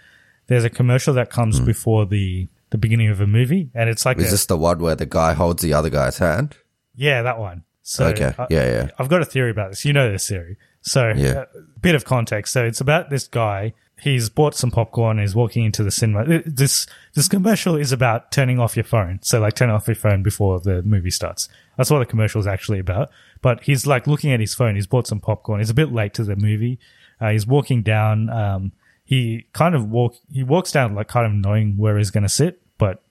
There's 0.47 0.65
a 0.65 0.71
commercial 0.71 1.15
that 1.15 1.31
comes 1.31 1.59
hmm. 1.59 1.65
before 1.65 2.07
the 2.07 2.49
the 2.71 2.79
beginning 2.79 3.09
of 3.09 3.21
a 3.21 3.27
movie, 3.27 3.71
and 3.75 3.91
it's 3.91 4.07
like 4.07 4.19
Is 4.19 4.29
a, 4.29 4.31
this 4.31 4.47
the 4.47 4.57
one 4.57 4.79
where 4.79 4.95
the 4.97 5.07
guy 5.07 5.35
holds 5.35 5.63
the 5.63 5.75
other 5.75 5.91
guy's 5.91 6.19
hand? 6.19 6.57
yeah, 6.95 7.23
that 7.23 7.39
one. 7.39 7.65
So 7.83 8.07
Okay. 8.07 8.33
I- 8.39 8.47
Yeah, 8.51 8.67
yeah. 8.67 8.89
I've 8.99 9.09
got 9.09 9.23
a 9.23 9.25
theory 9.25 9.51
about 9.51 9.71
this. 9.71 9.85
You 9.85 9.93
know 9.93 10.11
this 10.11 10.29
theory. 10.29 10.57
So 10.83 11.13
Yeah. 11.17 11.45
a 11.55 11.81
bit 11.81 11.95
of 11.95 12.05
context. 12.05 12.53
So 12.53 12.65
it's 12.65 12.81
about 12.81 13.11
this 13.11 13.27
guy. 13.27 13.75
He's 14.01 14.29
bought 14.29 14.55
some 14.55 14.71
popcorn. 14.71 15.19
He's 15.19 15.35
walking 15.35 15.65
into 15.65 15.83
the 15.83 15.91
cinema. 15.91 16.43
This 16.47 16.87
this 17.15 17.29
commercial 17.29 17.77
is 17.77 17.93
about 17.93 18.33
turning 18.33 18.59
off 18.59 18.77
your 18.77 18.85
phone. 18.85 19.21
So 19.23 19.41
like 19.41 19.55
turn 19.55 19.71
off 19.71 19.89
your 19.89 19.95
phone 19.95 20.23
before 20.23 20.61
the 20.61 20.83
movie 20.83 21.11
starts. 21.11 21.49
That's 21.77 21.91
what 21.91 21.99
the 21.99 22.07
commercial 22.07 22.41
is 22.41 22.47
actually 22.47 22.79
about. 22.79 23.11
But 23.43 23.63
he's 23.65 23.87
like 23.87 24.07
looking 24.07 24.33
at 24.33 24.41
his 24.41 24.55
phone. 24.55 24.75
He's 24.75 24.87
bought 24.87 25.07
some 25.07 25.21
popcorn. 25.21 25.61
He's 25.61 25.71
a 25.71 25.75
bit 25.75 25.93
late 25.93 26.15
to 26.15 26.25
the 26.25 26.37
movie. 26.37 26.79
Uh, 27.21 27.31
he's 27.31 27.47
walking 27.47 27.83
down. 27.83 28.31
Um, 28.31 28.73
he 29.05 29.47
kind 29.53 29.75
of 29.75 29.89
walk. 29.91 30.15
He 30.33 30.43
walks 30.43 30.73
down 30.73 30.95
like 30.95 31.09
kind 31.09 31.27
of 31.27 31.33
knowing 31.33 31.77
where 31.77 31.99
he's 31.99 32.11
going 32.11 32.23
to 32.23 32.29
sit, 32.29 32.63
but 32.79 33.03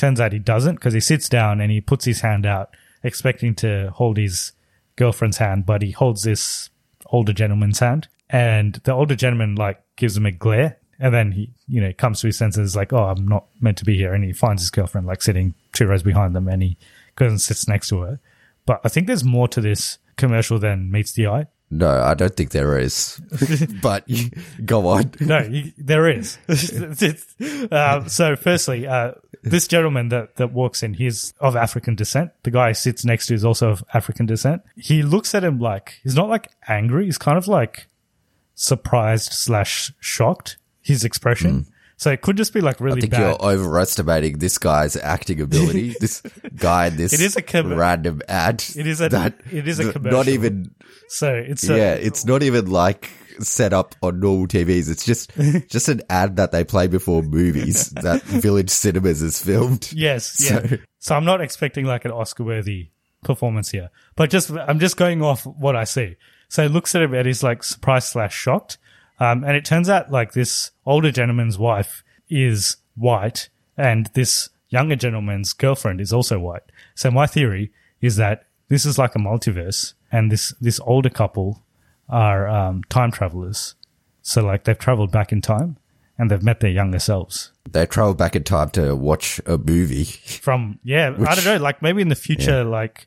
Turns 0.00 0.18
out 0.18 0.32
he 0.32 0.38
doesn't 0.38 0.76
because 0.76 0.94
he 0.94 1.00
sits 1.00 1.28
down 1.28 1.60
and 1.60 1.70
he 1.70 1.82
puts 1.82 2.06
his 2.06 2.22
hand 2.22 2.46
out, 2.46 2.74
expecting 3.02 3.54
to 3.56 3.90
hold 3.90 4.16
his 4.16 4.52
girlfriend's 4.96 5.36
hand, 5.36 5.66
but 5.66 5.82
he 5.82 5.90
holds 5.90 6.22
this 6.22 6.70
older 7.12 7.34
gentleman's 7.34 7.80
hand, 7.80 8.08
and 8.30 8.80
the 8.84 8.92
older 8.92 9.14
gentleman 9.14 9.56
like 9.56 9.82
gives 10.00 10.16
him 10.16 10.26
a 10.26 10.32
glare, 10.32 10.78
and 10.98 11.14
then 11.14 11.30
he, 11.32 11.52
you 11.68 11.80
know, 11.80 11.92
comes 11.92 12.20
to 12.20 12.26
his 12.26 12.38
senses, 12.38 12.74
like, 12.74 12.92
"Oh, 12.92 13.04
I'm 13.04 13.28
not 13.28 13.46
meant 13.60 13.78
to 13.78 13.84
be 13.84 13.96
here," 13.96 14.12
and 14.12 14.24
he 14.24 14.32
finds 14.32 14.62
his 14.62 14.70
girlfriend 14.70 15.06
like 15.06 15.22
sitting 15.22 15.54
two 15.72 15.86
rows 15.86 16.02
behind 16.02 16.34
them, 16.34 16.48
and 16.48 16.62
he 16.62 16.76
goes 17.14 17.30
and 17.30 17.40
sits 17.40 17.68
next 17.68 17.88
to 17.90 18.00
her. 18.00 18.20
But 18.66 18.80
I 18.82 18.88
think 18.88 19.06
there's 19.06 19.24
more 19.24 19.46
to 19.48 19.60
this 19.60 19.98
commercial 20.16 20.58
than 20.58 20.90
meets 20.90 21.12
the 21.12 21.28
eye. 21.28 21.46
No, 21.72 21.88
I 21.88 22.14
don't 22.14 22.34
think 22.36 22.50
there 22.50 22.76
is. 22.78 23.20
but 23.82 24.08
go 24.64 24.88
on. 24.88 25.12
No, 25.20 25.38
you, 25.38 25.72
there 25.78 26.08
is. 26.08 26.36
uh, 27.70 28.04
so, 28.08 28.34
firstly, 28.34 28.88
uh, 28.88 29.12
this 29.44 29.68
gentleman 29.68 30.08
that, 30.08 30.34
that 30.36 30.52
walks 30.52 30.82
in, 30.82 30.94
he's 30.94 31.32
of 31.38 31.54
African 31.54 31.94
descent. 31.94 32.32
The 32.42 32.50
guy 32.50 32.72
sits 32.72 33.04
next 33.04 33.26
to 33.26 33.34
is 33.34 33.44
also 33.44 33.70
of 33.70 33.84
African 33.94 34.26
descent. 34.26 34.62
He 34.76 35.04
looks 35.04 35.32
at 35.32 35.44
him 35.44 35.60
like 35.60 36.00
he's 36.02 36.16
not 36.16 36.28
like 36.28 36.50
angry. 36.66 37.04
He's 37.04 37.18
kind 37.18 37.38
of 37.38 37.46
like 37.46 37.86
surprised 38.54 39.32
slash 39.32 39.92
shocked. 40.00 40.56
His 40.82 41.04
expression. 41.04 41.64
Mm. 41.64 41.66
So 41.96 42.10
it 42.10 42.22
could 42.22 42.38
just 42.38 42.54
be 42.54 42.62
like 42.62 42.80
really. 42.80 42.96
I 42.96 43.00
think 43.02 43.10
bad. 43.12 43.20
you're 43.20 43.42
overestimating 43.52 44.38
this 44.38 44.56
guy's 44.56 44.96
acting 44.96 45.40
ability. 45.42 45.94
this 46.00 46.22
guy 46.56 46.86
in 46.86 46.96
this 46.96 47.12
It 47.12 47.20
is 47.20 47.36
a 47.36 47.42
com- 47.42 47.74
random 47.74 48.22
ad. 48.28 48.64
It 48.74 48.86
is 48.86 49.00
a- 49.02 49.10
that- 49.10 49.34
it 49.52 49.68
is 49.68 49.78
a 49.78 49.92
commercial. 49.92 50.16
Not 50.18 50.28
even, 50.28 50.74
so 51.08 51.34
it's 51.34 51.68
a, 51.68 51.76
yeah, 51.76 51.92
it's 51.94 52.24
not 52.24 52.42
even 52.42 52.70
like 52.70 53.10
set 53.40 53.74
up 53.74 53.94
on 54.02 54.20
normal 54.20 54.46
TVs. 54.46 54.90
It's 54.90 55.04
just 55.04 55.30
just 55.68 55.90
an 55.90 56.00
ad 56.08 56.36
that 56.36 56.52
they 56.52 56.64
play 56.64 56.86
before 56.86 57.22
movies 57.22 57.90
that 57.90 58.22
Village 58.22 58.70
Cinemas 58.70 59.20
has 59.20 59.42
filmed. 59.42 59.92
Yes, 59.92 60.40
yeah. 60.42 60.66
So- 60.66 60.76
So, 61.00 61.14
I'm 61.16 61.24
not 61.26 61.42
expecting 61.42 61.84
like 61.84 62.06
an 62.06 62.10
Oscar 62.12 62.44
worthy 62.44 62.90
performance 63.24 63.70
here, 63.70 63.90
but 64.16 64.30
just 64.30 64.50
I'm 64.50 64.78
just 64.80 64.96
going 64.96 65.20
off 65.22 65.44
what 65.44 65.76
I 65.76 65.84
see. 65.84 66.16
So 66.50 66.64
he 66.64 66.68
looks 66.68 66.94
at 66.94 67.00
him 67.02 67.14
and 67.14 67.26
he's 67.26 67.42
like 67.42 67.62
surprised 67.62 68.08
slash 68.08 68.34
shocked. 68.34 68.76
Um, 69.18 69.44
and 69.44 69.56
it 69.56 69.64
turns 69.64 69.88
out 69.88 70.10
like 70.10 70.32
this 70.32 70.72
older 70.84 71.10
gentleman's 71.10 71.58
wife 71.58 72.02
is 72.28 72.76
white 72.96 73.48
and 73.76 74.10
this 74.14 74.50
younger 74.68 74.96
gentleman's 74.96 75.52
girlfriend 75.52 76.00
is 76.00 76.12
also 76.12 76.38
white. 76.38 76.64
So 76.94 77.10
my 77.10 77.26
theory 77.26 77.72
is 78.00 78.16
that 78.16 78.44
this 78.68 78.84
is 78.84 78.98
like 78.98 79.14
a 79.14 79.18
multiverse 79.18 79.94
and 80.10 80.30
this, 80.30 80.52
this 80.60 80.80
older 80.80 81.08
couple 81.10 81.62
are, 82.08 82.48
um, 82.48 82.82
time 82.84 83.12
travelers. 83.12 83.76
So 84.22 84.44
like 84.44 84.64
they've 84.64 84.76
traveled 84.78 85.12
back 85.12 85.32
in 85.32 85.40
time 85.40 85.76
and 86.18 86.30
they've 86.30 86.42
met 86.42 86.60
their 86.60 86.70
younger 86.70 86.98
selves 86.98 87.50
They 87.70 87.86
travel 87.86 88.14
back 88.14 88.34
in 88.36 88.42
time 88.44 88.70
to 88.70 88.94
watch 88.94 89.40
a 89.46 89.56
movie. 89.56 90.04
from 90.04 90.78
yeah 90.84 91.14
i 91.26 91.34
don't 91.34 91.46
know 91.46 91.56
like 91.56 91.80
maybe 91.80 92.02
in 92.02 92.08
the 92.08 92.14
future 92.14 92.62
like 92.62 93.06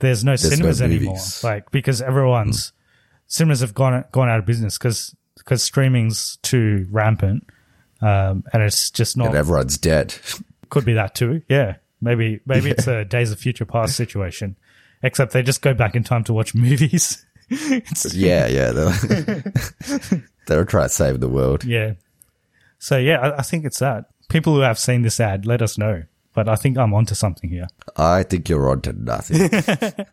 there's 0.00 0.24
no 0.24 0.32
no 0.32 0.36
cinemas 0.36 0.82
anymore 0.82 1.16
like 1.42 1.70
because 1.70 2.02
everyone's 2.02 2.72
cinemas 3.26 3.60
have 3.60 3.74
gone 3.74 4.04
gone 4.12 4.28
out 4.28 4.38
of 4.38 4.46
business 4.46 4.78
because 4.78 5.14
because 5.36 5.62
streaming's 5.62 6.36
too 6.42 6.86
rampant 6.90 7.46
um 8.00 8.44
and 8.52 8.62
it's 8.62 8.90
just 8.90 9.16
not 9.16 9.28
and 9.28 9.36
everyone's 9.36 9.78
dead. 9.78 10.14
could 10.70 10.84
be 10.84 10.92
that 10.94 11.14
too 11.14 11.42
yeah 11.48 11.76
maybe 12.00 12.40
maybe 12.46 12.70
it's 12.70 12.86
a 12.86 13.04
days 13.04 13.32
of 13.32 13.38
future 13.38 13.64
past 13.64 13.96
situation 13.96 14.56
except 15.02 15.32
they 15.32 15.42
just 15.42 15.62
go 15.62 15.72
back 15.74 15.94
in 15.94 16.02
time 16.04 16.24
to 16.24 16.32
watch 16.32 16.54
movies 16.54 17.24
yeah, 18.12 18.48
yeah. 18.48 18.72
They'll, 18.72 20.20
they'll 20.48 20.64
try 20.64 20.82
to 20.82 20.88
save 20.88 21.20
the 21.20 21.28
world. 21.28 21.62
yeah 21.64 21.92
so 22.78 22.98
yeah 22.98 23.18
I, 23.20 23.38
I 23.38 23.42
think 23.42 23.64
it's 23.64 23.78
that 23.78 24.06
people 24.28 24.54
who 24.54 24.60
have 24.60 24.78
seen 24.78 25.02
this 25.02 25.20
ad 25.20 25.46
let 25.46 25.62
us 25.62 25.78
know 25.78 26.02
but 26.36 26.48
i 26.48 26.54
think 26.54 26.78
i'm 26.78 26.94
onto 26.94 27.14
something 27.14 27.50
here 27.50 27.66
I 27.96 28.22
think 28.24 28.48
you're 28.50 28.68
onto 28.70 28.92
nothing. 28.92 29.48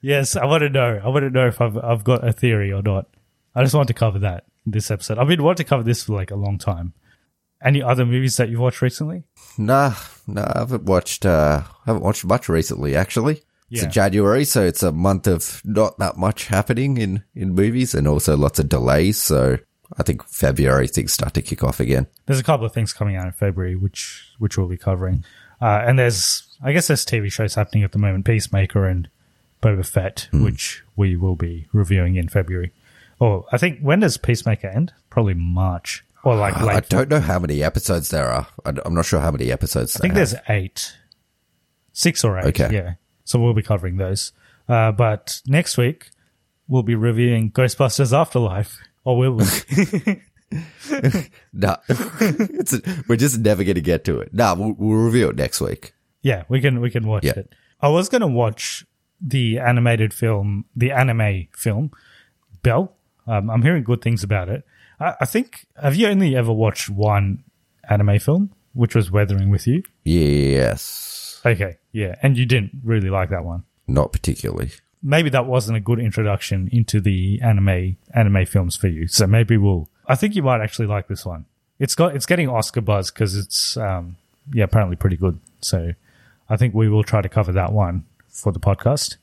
Yes, 0.00 0.36
I 0.36 0.44
want 0.44 0.62
to 0.62 0.68
know. 0.68 1.00
I 1.02 1.08
want 1.08 1.22
to 1.22 1.30
know 1.30 1.46
if 1.46 1.60
I've 1.60 1.76
I've 1.78 2.04
got 2.04 2.26
a 2.26 2.32
theory 2.32 2.72
or 2.72 2.82
not. 2.82 3.06
I 3.54 3.62
just 3.62 3.74
want 3.74 3.88
to 3.88 3.94
cover 3.94 4.18
that 4.20 4.44
in 4.66 4.72
this 4.72 4.90
episode. 4.90 5.18
I've 5.18 5.28
been 5.28 5.42
wanting 5.42 5.64
to 5.64 5.68
cover 5.68 5.82
this 5.82 6.04
for 6.04 6.12
like 6.14 6.30
a 6.30 6.36
long 6.36 6.58
time. 6.58 6.92
Any 7.62 7.82
other 7.82 8.04
movies 8.04 8.36
that 8.36 8.48
you've 8.50 8.60
watched 8.60 8.82
recently? 8.82 9.24
nah, 9.56 9.94
nah. 10.26 10.52
I 10.54 10.58
haven't 10.60 10.84
watched. 10.84 11.24
Uh, 11.24 11.62
haven't 11.86 12.02
watched 12.02 12.24
much 12.26 12.48
recently. 12.50 12.94
Actually, 12.94 13.42
it's 13.70 13.82
Yeah. 13.82 13.88
January, 13.88 14.44
so 14.44 14.62
it's 14.62 14.82
a 14.82 14.92
month 14.92 15.26
of 15.26 15.62
not 15.64 15.98
that 15.98 16.16
much 16.18 16.48
happening 16.48 16.98
in 16.98 17.24
in 17.34 17.54
movies, 17.54 17.94
and 17.94 18.06
also 18.06 18.36
lots 18.36 18.58
of 18.58 18.68
delays. 18.68 19.16
So 19.18 19.56
I 19.98 20.02
think 20.02 20.24
February 20.24 20.88
things 20.88 21.12
start 21.12 21.34
to 21.34 21.42
kick 21.42 21.62
off 21.62 21.80
again. 21.80 22.06
There's 22.26 22.40
a 22.40 22.44
couple 22.44 22.66
of 22.66 22.72
things 22.72 22.92
coming 22.92 23.16
out 23.16 23.26
in 23.26 23.32
February, 23.32 23.76
which 23.76 24.32
which 24.38 24.56
we'll 24.56 24.68
be 24.68 24.76
covering. 24.76 25.24
Uh, 25.60 25.82
and 25.86 25.98
there's, 25.98 26.42
I 26.62 26.72
guess, 26.72 26.88
there's 26.88 27.06
TV 27.06 27.30
shows 27.30 27.54
happening 27.54 27.84
at 27.84 27.92
the 27.92 27.98
moment: 27.98 28.24
Peacemaker 28.24 28.86
and 28.86 29.08
Boba 29.62 29.86
Fett, 29.86 30.28
which 30.32 30.82
we 30.96 31.16
will 31.16 31.36
be 31.36 31.68
reviewing 31.72 32.16
in 32.16 32.28
February. 32.28 32.72
Or 33.18 33.46
I 33.52 33.58
think 33.58 33.80
when 33.80 34.00
does 34.00 34.16
Peacemaker 34.16 34.68
end? 34.68 34.92
Probably 35.10 35.34
March 35.34 36.04
or 36.24 36.36
like 36.36 36.60
late. 36.60 36.76
I 36.76 36.80
don't 36.80 37.08
know 37.08 37.20
how 37.20 37.38
many 37.38 37.62
episodes 37.62 38.10
there 38.10 38.28
are. 38.28 38.46
I, 38.64 38.70
am 38.84 38.94
not 38.94 39.06
sure 39.06 39.20
how 39.20 39.30
many 39.30 39.52
episodes. 39.52 39.96
I 39.96 40.00
think 40.00 40.14
there's 40.14 40.34
eight, 40.48 40.96
six 41.92 42.24
or 42.24 42.38
eight. 42.38 42.46
Okay. 42.46 42.74
Yeah. 42.74 42.94
So 43.24 43.38
we'll 43.38 43.54
be 43.54 43.62
covering 43.62 43.96
those. 43.96 44.32
Uh, 44.68 44.92
but 44.92 45.40
next 45.46 45.76
week 45.76 46.10
we'll 46.68 46.82
be 46.82 46.94
reviewing 46.94 47.50
Ghostbusters 47.50 48.12
Afterlife. 48.12 48.78
Or 49.04 49.16
will 49.18 49.32
we? 49.32 49.44
Nah, 51.52 51.76
it's 51.88 52.80
we're 53.08 53.16
just 53.16 53.38
never 53.40 53.64
going 53.64 53.74
to 53.74 53.80
get 53.80 54.04
to 54.04 54.20
it. 54.20 54.32
Nah, 54.32 54.54
we'll, 54.54 54.72
we'll 54.78 54.98
review 54.98 55.28
it 55.30 55.36
next 55.36 55.60
week. 55.60 55.94
yeah, 56.22 56.44
we 56.48 56.60
can 56.60 56.80
we 56.80 56.90
can 56.90 57.06
watch 57.08 57.24
Yeah. 57.24 57.32
it. 57.38 57.52
I 57.80 57.88
was 57.88 58.08
going 58.08 58.20
to 58.20 58.28
watch 58.28 58.86
the 59.20 59.58
animated 59.58 60.14
film, 60.14 60.66
the 60.76 60.92
anime 60.92 61.48
film, 61.56 61.90
Bell. 62.62 62.94
Um, 63.26 63.50
I'm 63.50 63.62
hearing 63.62 63.82
good 63.82 64.00
things 64.00 64.22
about 64.22 64.48
it. 64.48 64.64
I, 65.00 65.14
I 65.22 65.24
think. 65.24 65.66
Have 65.82 65.96
you 65.96 66.06
only 66.06 66.36
ever 66.36 66.52
watched 66.52 66.88
one 66.88 67.42
anime 67.90 68.18
film, 68.20 68.52
which 68.74 68.94
was 68.94 69.10
Weathering 69.10 69.50
with 69.50 69.66
You? 69.66 69.82
Yes, 70.04 71.40
Okay, 71.44 71.78
yeah, 71.92 72.14
and 72.22 72.38
you 72.38 72.46
didn't 72.46 72.80
really 72.84 73.10
like 73.10 73.30
that 73.30 73.44
one. 73.44 73.64
not 73.88 74.12
particularly. 74.12 74.70
Maybe 75.04 75.28
that 75.28 75.46
wasn't 75.46 75.76
a 75.76 75.80
good 75.80 76.00
introduction 76.00 76.68
into 76.72 77.00
the 77.00 77.38
anime 77.42 77.96
anime 78.12 78.46
films 78.46 78.74
for 78.74 78.88
you. 78.88 79.06
So 79.06 79.26
maybe 79.26 79.56
we'll. 79.56 79.88
I 80.08 80.16
think 80.16 80.34
you 80.34 80.42
might 80.42 80.62
actually 80.62 80.86
like 80.86 81.06
this 81.06 81.24
one. 81.24 81.44
It's 81.78 81.94
got 81.94 82.16
it's 82.16 82.26
getting 82.26 82.48
Oscar 82.48 82.80
buzz 82.80 83.10
because 83.10 83.36
it's 83.36 83.76
um 83.76 84.16
yeah 84.52 84.64
apparently 84.64 84.96
pretty 84.96 85.16
good. 85.16 85.38
So 85.60 85.92
I 86.48 86.56
think 86.56 86.74
we 86.74 86.88
will 86.88 87.04
try 87.04 87.20
to 87.20 87.28
cover 87.28 87.52
that 87.52 87.72
one 87.72 88.04
for 88.28 88.50
the 88.50 88.60
podcast. 88.60 89.18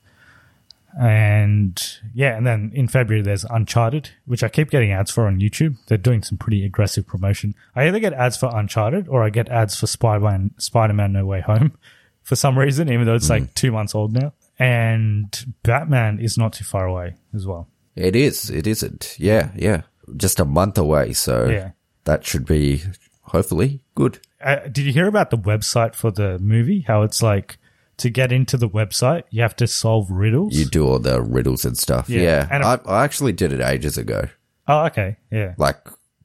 And 0.98 1.82
yeah, 2.14 2.36
and 2.36 2.46
then 2.46 2.70
in 2.74 2.86
February 2.86 3.22
there's 3.22 3.44
Uncharted, 3.44 4.10
which 4.26 4.42
I 4.42 4.48
keep 4.48 4.70
getting 4.70 4.92
ads 4.92 5.10
for 5.10 5.26
on 5.26 5.40
YouTube. 5.40 5.76
They're 5.86 5.98
doing 5.98 6.22
some 6.22 6.36
pretty 6.38 6.64
aggressive 6.64 7.06
promotion. 7.06 7.54
I 7.74 7.88
either 7.88 7.98
get 7.98 8.12
ads 8.12 8.36
for 8.36 8.54
Uncharted 8.54 9.08
or 9.08 9.22
I 9.22 9.30
get 9.30 9.48
ads 9.48 9.74
for 9.78 9.86
Spider-Man, 9.86 10.50
Spider-Man 10.58 11.12
No 11.12 11.24
Way 11.24 11.40
Home 11.40 11.78
for 12.22 12.36
some 12.36 12.58
reason, 12.58 12.90
even 12.92 13.06
though 13.06 13.14
it's 13.14 13.30
like 13.30 13.54
two 13.54 13.72
months 13.72 13.94
old 13.94 14.12
now. 14.12 14.34
And 14.62 15.54
Batman 15.62 16.18
is 16.20 16.38
not 16.38 16.52
too 16.54 16.64
far 16.64 16.86
away 16.86 17.16
as 17.34 17.46
well. 17.46 17.68
It 17.96 18.14
is. 18.16 18.48
It 18.50 18.66
isn't. 18.66 19.16
Yeah, 19.18 19.50
yeah. 19.56 19.82
Just 20.16 20.40
a 20.40 20.44
month 20.44 20.78
away, 20.78 21.12
so 21.12 21.48
Yeah. 21.48 21.70
that 22.04 22.24
should 22.24 22.46
be 22.46 22.82
hopefully 23.22 23.84
good. 23.94 24.18
Uh, 24.40 24.56
did 24.70 24.78
you 24.84 24.92
hear 24.92 25.06
about 25.06 25.30
the 25.30 25.38
website 25.38 25.94
for 25.94 26.10
the 26.10 26.38
movie? 26.38 26.84
How 26.86 27.02
it's 27.02 27.22
like 27.22 27.58
to 27.98 28.08
get 28.10 28.32
into 28.32 28.56
the 28.56 28.68
website, 28.68 29.24
you 29.30 29.42
have 29.42 29.56
to 29.56 29.66
solve 29.66 30.10
riddles. 30.10 30.54
You 30.56 30.64
do 30.64 30.86
all 30.86 30.98
the 30.98 31.22
riddles 31.22 31.64
and 31.64 31.76
stuff. 31.76 32.08
Yeah, 32.08 32.22
Yeah, 32.22 32.48
and- 32.50 32.64
I, 32.64 32.78
I 32.86 33.04
actually 33.04 33.32
did 33.32 33.52
it 33.52 33.60
ages 33.60 33.98
ago, 33.98 34.28
oh, 34.68 34.86
okay, 34.86 35.16
yeah. 35.30 35.54
like 35.58 35.78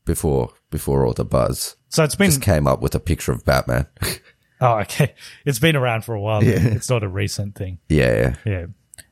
before 0.06 0.54
before 0.70 1.06
all 1.06 1.14
the 1.14 1.26
buzz. 1.26 1.76
So 1.90 2.04
it's 2.04 2.16
been 2.16 2.30
Just 2.30 2.42
came 2.42 2.68
up 2.68 2.82
with 2.82 2.94
a 2.96 3.00
picture 3.00 3.32
of 3.32 3.44
Batman. 3.46 3.88
oh, 4.62 4.80
okay. 4.80 5.14
It's 5.46 5.60
been 5.60 5.76
around 5.76 6.04
for 6.06 6.16
a 6.16 6.22
while. 6.22 6.44
Yeah. 6.44 6.60
It's 6.60 6.90
not 6.90 7.04
a 7.04 7.08
recent 7.08 7.56
thing. 7.56 7.80
yeah, 7.90 8.14
yeah. 8.16 8.36
Yeah. 8.46 8.66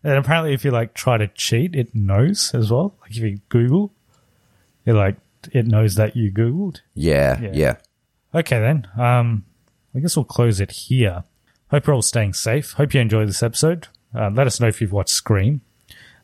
And 0.04 0.14
apparently, 0.14 0.54
if 0.54 0.64
you 0.64 0.72
like 0.72 0.94
try 0.94 1.18
to 1.18 1.28
cheat, 1.28 1.76
it 1.76 1.94
knows 1.96 2.54
as 2.54 2.72
well. 2.72 2.96
Like 3.02 3.12
if 3.12 3.18
you 3.18 3.40
Google, 3.50 3.92
it 4.86 4.94
like 4.94 5.16
it 5.52 5.66
knows 5.68 5.96
that 5.96 6.16
you 6.16 6.32
Googled. 6.32 6.82
Yeah, 6.94 7.40
Yeah. 7.40 7.50
yeah. 7.54 7.76
Okay, 8.34 8.60
then. 8.60 8.88
Um, 8.98 9.46
I 9.96 10.00
guess 10.00 10.16
we'll 10.18 10.26
close 10.26 10.60
it 10.60 10.72
here. 10.72 11.24
Hope 11.72 11.88
you're 11.88 11.96
all 11.96 12.02
staying 12.02 12.34
safe. 12.34 12.74
Hope 12.74 12.94
you 12.94 13.00
enjoyed 13.02 13.28
this 13.30 13.42
episode. 13.42 13.88
Uh, 14.14 14.30
let 14.34 14.46
us 14.48 14.60
know 14.60 14.68
if 14.68 14.82
you've 14.82 14.92
watched 14.92 15.10
Scream. 15.12 15.62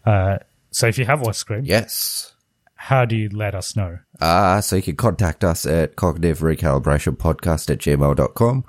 Uh, 0.06 0.38
so 0.72 0.88
if 0.88 0.98
you 0.98 1.06
have 1.06 1.22
watched 1.22 1.40
Scream, 1.40 1.64
Yes. 1.66 2.34
how 2.76 3.06
do 3.06 3.16
you 3.16 3.30
let 3.30 3.56
us 3.56 3.76
know? 3.76 4.00
Uh, 4.20 4.60
so 4.62 4.76
you 4.76 4.82
can 4.82 4.96
contact 4.96 5.44
us 5.44 5.66
at 5.66 5.96
cognitive 5.96 6.40
recalibration 6.40 7.16
podcast 7.18 7.70
at 7.70 7.80
gmail.com 7.80 8.66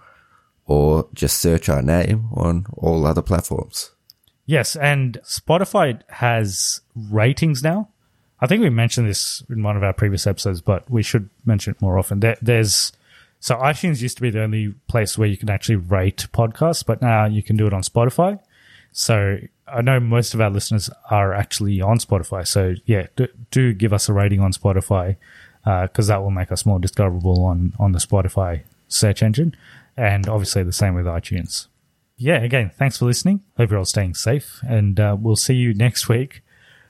or 0.67 1.09
just 1.15 1.39
search 1.39 1.69
our 1.69 1.83
name 1.83 2.29
on 2.35 2.67
all 2.77 3.07
other 3.07 3.23
platforms. 3.23 3.91
Yes, 4.47 4.77
and 4.77 5.19
Spotify 5.25 6.01
has 6.09 6.81
ratings 6.95 7.63
now. 7.63 7.89
I 8.41 8.47
think 8.47 8.63
we 8.63 8.71
mentioned 8.71 9.09
this 9.09 9.43
in 9.49 9.63
one 9.63 9.77
of 9.77 9.85
our 9.85 9.93
previous 9.93 10.27
episodes, 10.27 10.61
but 10.61 10.91
we 10.91 11.03
should 11.03 11.31
mention 11.45 11.75
it 11.75 11.83
more 11.83 11.99
often. 11.99 12.21
There, 12.21 12.37
there's 12.43 12.93
so 13.39 13.57
iTunes 13.57 14.03
used 14.03 14.17
to 14.17 14.23
be 14.23 14.31
the 14.31 14.43
only 14.43 14.75
place 14.89 15.17
where 15.17 15.29
you 15.29 15.37
can 15.37 15.51
actually 15.51 15.77
rate 15.77 16.27
podcasts, 16.33 16.85
but 16.85 17.01
now 17.01 17.27
you 17.27 17.43
can 17.43 17.57
do 17.57 17.67
it 17.67 17.73
on 17.73 17.83
Spotify. 17.83 18.39
So 18.93 19.39
I 19.67 19.81
know 19.81 20.01
most 20.01 20.35
of 20.35 20.41
our 20.41 20.51
listeners 20.51 20.91
are 21.11 21.33
actually 21.33 21.81
on 21.81 21.99
Spotify. 21.99 22.47
So 22.47 22.75
yeah, 22.85 23.07
do, 23.17 23.29
do 23.51 23.73
give 23.73 23.93
us 23.93 24.09
a 24.09 24.13
rating 24.13 24.41
on 24.41 24.53
Spotify 24.53 25.17
uh, 25.65 25.83
because 25.83 26.09
that 26.09 26.23
will 26.23 26.31
make 26.31 26.53
us 26.53 26.67
more 26.67 26.79
discoverable 26.79 27.45
on 27.45 27.73
on 27.79 27.93
the 27.93 27.99
Spotify 27.99 28.63
search 28.93 29.23
engine, 29.23 29.55
and 29.97 30.29
obviously 30.29 30.63
the 30.63 30.73
same 30.73 30.95
with 30.95 31.07
iTunes 31.07 31.67
yeah, 32.23 32.41
again, 32.41 32.71
thanks 32.79 32.99
for 32.99 33.07
listening. 33.07 33.41
Hope 33.57 33.71
you're 33.71 33.81
all 33.81 33.85
staying 33.85 34.15
safe, 34.15 34.61
and 34.63 35.01
uh, 35.01 35.17
we'll 35.19 35.35
see 35.35 35.55
you 35.55 35.75
next 35.75 36.09
week 36.09 36.43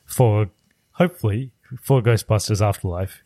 for 0.04 0.50
hopefully 0.92 1.52
for 1.82 2.02
Ghostbusters 2.02 2.60
Afterlife, 2.60 3.22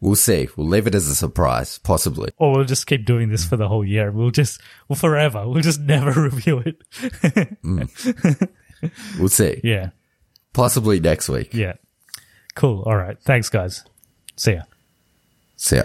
We'll 0.00 0.14
see. 0.14 0.48
We'll 0.54 0.68
leave 0.68 0.86
it 0.86 0.94
as 0.94 1.08
a 1.08 1.14
surprise, 1.14 1.78
possibly. 1.78 2.30
or 2.36 2.52
we'll 2.54 2.64
just 2.64 2.86
keep 2.86 3.04
doing 3.04 3.30
this 3.30 3.44
for 3.44 3.56
the 3.56 3.66
whole 3.66 3.84
year. 3.84 4.12
We'll 4.12 4.30
just, 4.30 4.60
well, 4.86 4.96
forever. 4.96 5.48
We'll 5.48 5.60
just 5.62 5.80
never 5.80 6.12
review 6.30 6.62
it. 6.64 7.58
We'll 9.18 9.28
see. 9.28 9.60
yeah, 9.64 9.90
Possibly 10.52 11.00
next 11.00 11.28
week. 11.28 11.52
yeah, 11.52 11.74
cool. 12.54 12.82
All 12.82 12.96
right, 12.96 13.18
thanks, 13.22 13.48
guys. 13.48 13.82
See 14.36 14.52
ya. 14.52 14.62
See 15.56 15.76
ya. 15.76 15.84